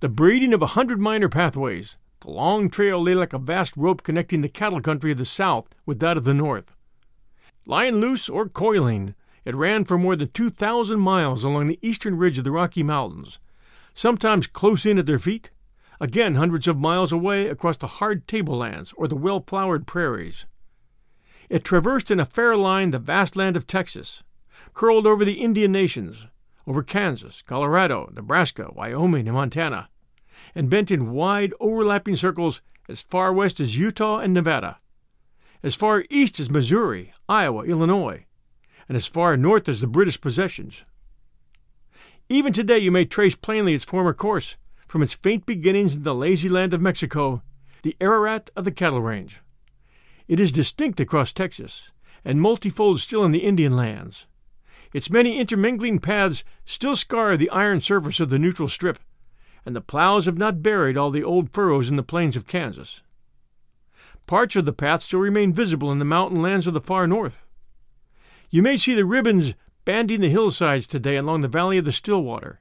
The 0.00 0.08
braiding 0.08 0.54
of 0.54 0.62
a 0.62 0.68
hundred 0.68 1.00
minor 1.00 1.28
pathways, 1.28 1.96
the 2.20 2.30
long 2.30 2.70
trail 2.70 3.02
lay 3.02 3.14
like 3.14 3.32
a 3.32 3.38
vast 3.38 3.76
rope 3.76 4.02
connecting 4.02 4.40
the 4.40 4.48
cattle 4.48 4.80
country 4.80 5.12
of 5.12 5.18
the 5.18 5.24
south 5.24 5.68
with 5.84 6.00
that 6.00 6.16
of 6.16 6.24
the 6.24 6.34
north. 6.34 6.72
Lying 7.66 7.96
loose 7.96 8.28
or 8.28 8.48
coiling, 8.48 9.14
it 9.44 9.54
ran 9.54 9.84
for 9.84 9.98
more 9.98 10.16
than 10.16 10.30
2,000 10.30 10.98
miles 10.98 11.44
along 11.44 11.66
the 11.66 11.78
eastern 11.82 12.16
ridge 12.16 12.38
of 12.38 12.44
the 12.44 12.52
Rocky 12.52 12.82
Mountains, 12.82 13.38
sometimes 13.94 14.46
close 14.46 14.84
in 14.84 14.98
at 14.98 15.06
their 15.06 15.18
feet, 15.18 15.50
again 16.00 16.34
hundreds 16.34 16.66
of 16.66 16.78
miles 16.78 17.12
away 17.12 17.48
across 17.48 17.76
the 17.76 17.86
hard 17.86 18.26
tablelands 18.26 18.92
or 18.96 19.08
the 19.08 19.16
well 19.16 19.42
flowered 19.46 19.86
prairies. 19.86 20.46
It 21.48 21.64
traversed 21.64 22.10
in 22.10 22.20
a 22.20 22.24
fair 22.24 22.56
line 22.56 22.90
the 22.90 22.98
vast 22.98 23.36
land 23.36 23.56
of 23.56 23.66
Texas, 23.66 24.22
curled 24.72 25.06
over 25.06 25.24
the 25.24 25.40
Indian 25.40 25.72
nations, 25.72 26.26
over 26.66 26.82
Kansas, 26.82 27.42
Colorado, 27.42 28.10
Nebraska, 28.14 28.70
Wyoming, 28.72 29.26
and 29.26 29.36
Montana, 29.36 29.88
and 30.54 30.70
bent 30.70 30.90
in 30.90 31.10
wide, 31.10 31.52
overlapping 31.60 32.16
circles 32.16 32.62
as 32.88 33.02
far 33.02 33.32
west 33.32 33.60
as 33.60 33.76
Utah 33.76 34.18
and 34.18 34.32
Nevada, 34.32 34.78
as 35.62 35.74
far 35.74 36.04
east 36.08 36.38
as 36.40 36.48
Missouri, 36.50 37.12
Iowa, 37.28 37.64
Illinois, 37.64 38.24
and 38.90 38.96
as 38.96 39.06
far 39.06 39.36
north 39.36 39.68
as 39.68 39.80
the 39.80 39.86
British 39.86 40.20
possessions. 40.20 40.82
Even 42.28 42.52
today 42.52 42.76
you 42.76 42.90
may 42.90 43.04
trace 43.04 43.36
plainly 43.36 43.72
its 43.72 43.84
former 43.84 44.12
course, 44.12 44.56
from 44.88 45.00
its 45.00 45.14
faint 45.14 45.46
beginnings 45.46 45.94
in 45.94 46.02
the 46.02 46.12
lazy 46.12 46.48
land 46.48 46.74
of 46.74 46.80
Mexico, 46.80 47.40
the 47.84 47.96
Ararat 48.00 48.50
of 48.56 48.64
the 48.64 48.72
cattle 48.72 49.00
range. 49.00 49.42
It 50.26 50.40
is 50.40 50.50
distinct 50.50 50.98
across 50.98 51.32
Texas, 51.32 51.92
and 52.24 52.40
multifold 52.40 52.98
still 52.98 53.24
in 53.24 53.30
the 53.30 53.44
Indian 53.44 53.76
lands. 53.76 54.26
Its 54.92 55.08
many 55.08 55.38
intermingling 55.38 56.00
paths 56.00 56.42
still 56.64 56.96
scar 56.96 57.36
the 57.36 57.50
iron 57.50 57.80
surface 57.80 58.18
of 58.18 58.28
the 58.28 58.40
neutral 58.40 58.66
strip, 58.66 58.98
and 59.64 59.76
the 59.76 59.80
plows 59.80 60.26
have 60.26 60.36
not 60.36 60.64
buried 60.64 60.96
all 60.96 61.12
the 61.12 61.22
old 61.22 61.52
furrows 61.52 61.88
in 61.88 61.94
the 61.94 62.02
plains 62.02 62.36
of 62.36 62.48
Kansas. 62.48 63.04
Parts 64.26 64.56
of 64.56 64.64
the 64.64 64.72
path 64.72 65.02
still 65.02 65.20
remain 65.20 65.52
visible 65.52 65.92
in 65.92 66.00
the 66.00 66.04
mountain 66.04 66.42
lands 66.42 66.66
of 66.66 66.74
the 66.74 66.80
far 66.80 67.06
north. 67.06 67.44
You 68.50 68.62
may 68.62 68.76
see 68.76 68.94
the 68.94 69.04
ribbons 69.04 69.54
banding 69.84 70.20
the 70.20 70.28
hillsides 70.28 70.88
today 70.88 71.16
along 71.16 71.40
the 71.40 71.48
valley 71.48 71.78
of 71.78 71.84
the 71.84 71.92
Stillwater, 71.92 72.58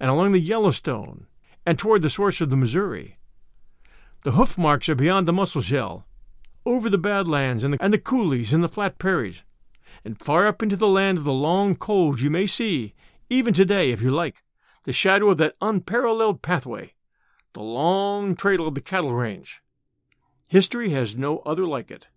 and 0.00 0.10
along 0.10 0.32
the 0.32 0.40
Yellowstone, 0.40 1.26
and 1.66 1.78
toward 1.78 2.00
the 2.00 2.08
source 2.08 2.40
of 2.40 2.48
the 2.48 2.56
Missouri. 2.56 3.18
The 4.24 4.32
hoof 4.32 4.56
marks 4.56 4.88
are 4.88 4.94
beyond 4.94 5.28
the 5.28 5.34
Musselshell, 5.34 6.06
over 6.64 6.88
the 6.88 6.98
Badlands 6.98 7.64
and 7.64 7.74
the, 7.74 7.82
and 7.82 7.92
the 7.92 7.98
coulees 7.98 8.54
and 8.54 8.64
the 8.64 8.68
flat 8.68 8.98
prairies, 8.98 9.42
and 10.04 10.18
far 10.18 10.46
up 10.46 10.62
into 10.62 10.76
the 10.76 10.88
land 10.88 11.18
of 11.18 11.24
the 11.24 11.32
long 11.32 11.76
cold 11.76 12.18
you 12.18 12.30
may 12.30 12.46
see, 12.46 12.94
even 13.28 13.52
today, 13.52 13.90
if 13.90 14.00
you 14.00 14.10
like, 14.10 14.42
the 14.84 14.92
shadow 14.92 15.30
of 15.30 15.36
that 15.36 15.56
unparalleled 15.60 16.40
pathway, 16.40 16.94
the 17.52 17.62
long 17.62 18.34
trail 18.34 18.66
of 18.66 18.74
the 18.74 18.80
cattle 18.80 19.12
range. 19.12 19.60
History 20.46 20.90
has 20.90 21.14
no 21.14 21.40
other 21.40 21.66
like 21.66 21.90
it. 21.90 22.08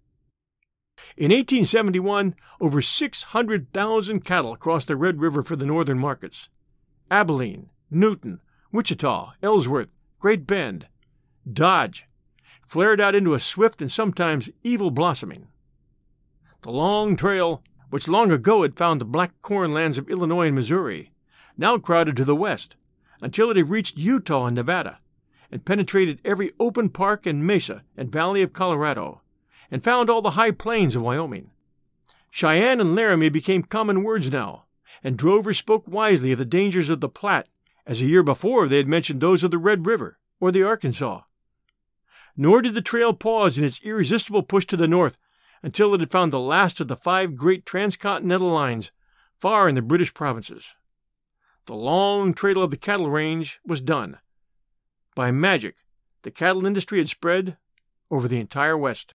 In 1.15 1.31
1871, 1.31 2.35
over 2.59 2.81
600,000 2.81 4.25
cattle 4.25 4.55
crossed 4.55 4.87
the 4.87 4.95
Red 4.95 5.19
River 5.19 5.43
for 5.43 5.55
the 5.55 5.65
northern 5.65 5.99
markets. 5.99 6.49
Abilene, 7.11 7.69
Newton, 7.89 8.41
Wichita, 8.71 9.33
Ellsworth, 9.41 9.89
Great 10.19 10.45
Bend, 10.45 10.87
Dodge, 11.51 12.05
flared 12.67 13.01
out 13.01 13.15
into 13.15 13.33
a 13.33 13.39
swift 13.39 13.81
and 13.81 13.91
sometimes 13.91 14.49
evil 14.63 14.91
blossoming. 14.91 15.47
The 16.61 16.71
long 16.71 17.15
trail, 17.15 17.63
which 17.89 18.07
long 18.07 18.31
ago 18.31 18.61
had 18.61 18.77
found 18.77 19.01
the 19.01 19.05
black 19.05 19.31
corn 19.41 19.73
lands 19.73 19.97
of 19.97 20.09
Illinois 20.09 20.47
and 20.47 20.55
Missouri, 20.55 21.13
now 21.57 21.77
crowded 21.77 22.15
to 22.17 22.25
the 22.25 22.35
west 22.35 22.75
until 23.21 23.49
it 23.49 23.57
had 23.57 23.69
reached 23.69 23.97
Utah 23.97 24.45
and 24.45 24.55
Nevada 24.55 24.99
and 25.51 25.65
penetrated 25.65 26.21
every 26.23 26.51
open 26.59 26.89
park 26.89 27.25
and 27.25 27.45
mesa 27.45 27.83
and 27.97 28.11
valley 28.11 28.41
of 28.41 28.53
Colorado 28.53 29.21
and 29.71 29.83
found 29.83 30.09
all 30.09 30.21
the 30.21 30.31
high 30.31 30.51
plains 30.51 30.95
of 30.95 31.01
Wyoming. 31.01 31.51
Cheyenne 32.31 32.79
and 32.79 32.95
Laramie 32.95 33.29
became 33.29 33.63
common 33.63 34.03
words 34.03 34.31
now, 34.31 34.65
and 35.03 35.17
drovers 35.17 35.57
spoke 35.57 35.87
wisely 35.87 36.31
of 36.31 36.37
the 36.39 36.45
dangers 36.45 36.89
of 36.89 37.01
the 37.01 37.09
Platte 37.09 37.47
as 37.85 38.01
a 38.01 38.05
year 38.05 38.23
before 38.23 38.67
they 38.67 38.77
had 38.77 38.87
mentioned 38.87 39.21
those 39.21 39.43
of 39.43 39.51
the 39.51 39.57
Red 39.57 39.85
River 39.85 40.19
or 40.39 40.51
the 40.51 40.63
Arkansas 40.63 41.21
nor 42.41 42.61
did 42.61 42.73
the 42.73 42.81
trail 42.81 43.11
pause 43.11 43.57
in 43.57 43.65
its 43.65 43.81
irresistible 43.83 44.41
push 44.41 44.65
to 44.65 44.77
the 44.77 44.87
north 44.87 45.17
until 45.61 45.93
it 45.93 45.99
had 45.99 46.09
found 46.09 46.31
the 46.31 46.39
last 46.39 46.79
of 46.79 46.87
the 46.87 46.95
five 46.95 47.35
great 47.35 47.65
transcontinental 47.65 48.49
lines 48.49 48.91
far 49.41 49.67
in 49.67 49.75
the 49.75 49.81
British 49.81 50.13
provinces. 50.13 50.67
The 51.65 51.75
long 51.75 52.33
trail 52.33 52.63
of 52.63 52.71
the 52.71 52.77
cattle 52.77 53.09
range 53.09 53.59
was 53.65 53.81
done. 53.81 54.19
By 55.15 55.31
magic, 55.31 55.75
the 56.21 56.31
cattle 56.31 56.65
industry 56.65 56.99
had 56.99 57.09
spread 57.09 57.57
over 58.09 58.29
the 58.29 58.39
entire 58.39 58.77
West. 58.77 59.13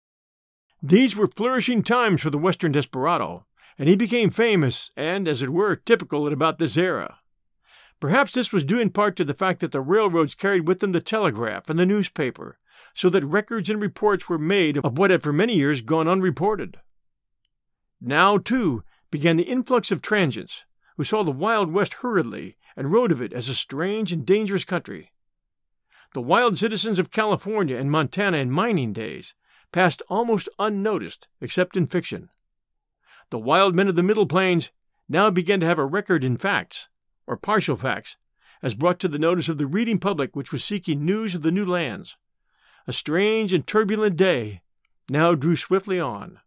These 0.82 1.14
were 1.14 1.26
flourishing 1.26 1.82
times 1.82 2.22
for 2.22 2.30
the 2.30 2.38
Western 2.38 2.72
desperado, 2.72 3.46
and 3.78 3.88
he 3.88 3.96
became 3.96 4.30
famous 4.30 4.90
and, 4.96 5.28
as 5.28 5.42
it 5.42 5.50
were, 5.50 5.76
typical 5.76 6.26
at 6.26 6.32
about 6.32 6.58
this 6.58 6.76
era. 6.76 7.18
Perhaps 8.00 8.32
this 8.32 8.50
was 8.50 8.64
due 8.64 8.80
in 8.80 8.88
part 8.88 9.14
to 9.16 9.24
the 9.24 9.34
fact 9.34 9.60
that 9.60 9.72
the 9.72 9.82
railroads 9.82 10.34
carried 10.34 10.66
with 10.66 10.80
them 10.80 10.92
the 10.92 11.02
telegraph 11.02 11.68
and 11.68 11.78
the 11.78 11.84
newspaper, 11.84 12.56
so 12.94 13.10
that 13.10 13.24
records 13.24 13.68
and 13.68 13.80
reports 13.80 14.28
were 14.28 14.38
made 14.38 14.78
of 14.78 14.96
what 14.96 15.10
had 15.10 15.22
for 15.22 15.34
many 15.34 15.54
years 15.54 15.82
gone 15.82 16.08
unreported. 16.08 16.78
Now, 18.00 18.38
too, 18.38 18.82
began 19.10 19.36
the 19.36 19.44
influx 19.44 19.90
of 19.90 20.00
transients, 20.00 20.64
who 20.96 21.04
saw 21.04 21.22
the 21.22 21.30
Wild 21.30 21.72
West 21.72 21.94
hurriedly 21.94 22.56
and 22.74 22.90
wrote 22.90 23.12
of 23.12 23.20
it 23.20 23.34
as 23.34 23.50
a 23.50 23.54
strange 23.54 24.12
and 24.12 24.24
dangerous 24.24 24.64
country. 24.64 25.12
The 26.14 26.22
wild 26.22 26.56
citizens 26.58 26.98
of 26.98 27.10
California 27.10 27.76
and 27.76 27.90
Montana 27.90 28.38
in 28.38 28.50
mining 28.50 28.94
days 28.94 29.34
passed 29.72 30.02
almost 30.09 30.48
unnoticed 30.59 31.28
except 31.40 31.76
in 31.76 31.87
fiction. 31.87 32.30
The 33.30 33.38
wild 33.38 33.74
men 33.74 33.88
of 33.88 33.96
the 33.96 34.02
Middle 34.02 34.26
Plains 34.26 34.70
now 35.09 35.30
began 35.30 35.61
to 35.61 35.66
have 35.66 35.78
a 35.78 35.85
record 35.85 36.24
in 36.24 36.37
facts, 36.37 36.88
or 37.26 37.37
partial 37.37 37.76
facts, 37.76 38.16
as 38.62 38.74
brought 38.74 38.98
to 39.00 39.09
the 39.09 39.18
notice 39.18 39.48
of 39.48 39.59
the 39.59 39.66
reading 39.66 39.98
public 39.98 40.35
which 40.35 40.52
was 40.52 40.64
seeking 40.64 41.04
news 41.04 41.35
of 41.35 41.42
the 41.42 41.52
new 41.52 41.64
lands 41.64 42.16
a 42.87 42.92
strange 42.92 43.52
and 43.52 43.66
turbulent 43.66 44.16
day 44.16 44.62
now 45.09 45.35
drew 45.35 45.56
swiftly 45.56 46.00
on. 46.00 46.40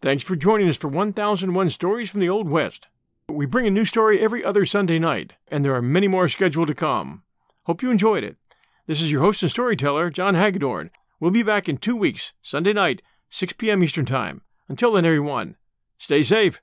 Thanks 0.00 0.24
for 0.24 0.34
joining 0.34 0.68
us 0.68 0.76
for 0.76 0.88
1001 0.88 1.70
Stories 1.70 2.10
from 2.10 2.20
the 2.20 2.28
Old 2.28 2.48
West. 2.48 2.88
We 3.28 3.46
bring 3.46 3.66
a 3.66 3.70
new 3.70 3.84
story 3.84 4.20
every 4.20 4.44
other 4.44 4.64
Sunday 4.64 4.98
night, 4.98 5.34
and 5.46 5.64
there 5.64 5.74
are 5.74 5.82
many 5.82 6.08
more 6.08 6.26
scheduled 6.26 6.68
to 6.68 6.74
come. 6.74 7.22
Hope 7.66 7.82
you 7.82 7.90
enjoyed 7.92 8.24
it. 8.24 8.36
This 8.84 9.00
is 9.00 9.12
your 9.12 9.20
host 9.20 9.42
and 9.42 9.50
storyteller, 9.50 10.10
John 10.10 10.34
Hagedorn. 10.34 10.90
We'll 11.20 11.30
be 11.30 11.44
back 11.44 11.68
in 11.68 11.76
two 11.76 11.94
weeks, 11.94 12.32
Sunday 12.42 12.72
night, 12.72 13.00
6 13.30 13.52
p.m. 13.52 13.80
Eastern 13.80 14.04
Time. 14.04 14.42
Until 14.68 14.92
then, 14.92 15.04
everyone, 15.04 15.54
stay 15.98 16.24
safe, 16.24 16.60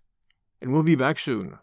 and 0.62 0.74
we'll 0.74 0.84
be 0.84 0.96
back 0.96 1.18
soon. 1.18 1.60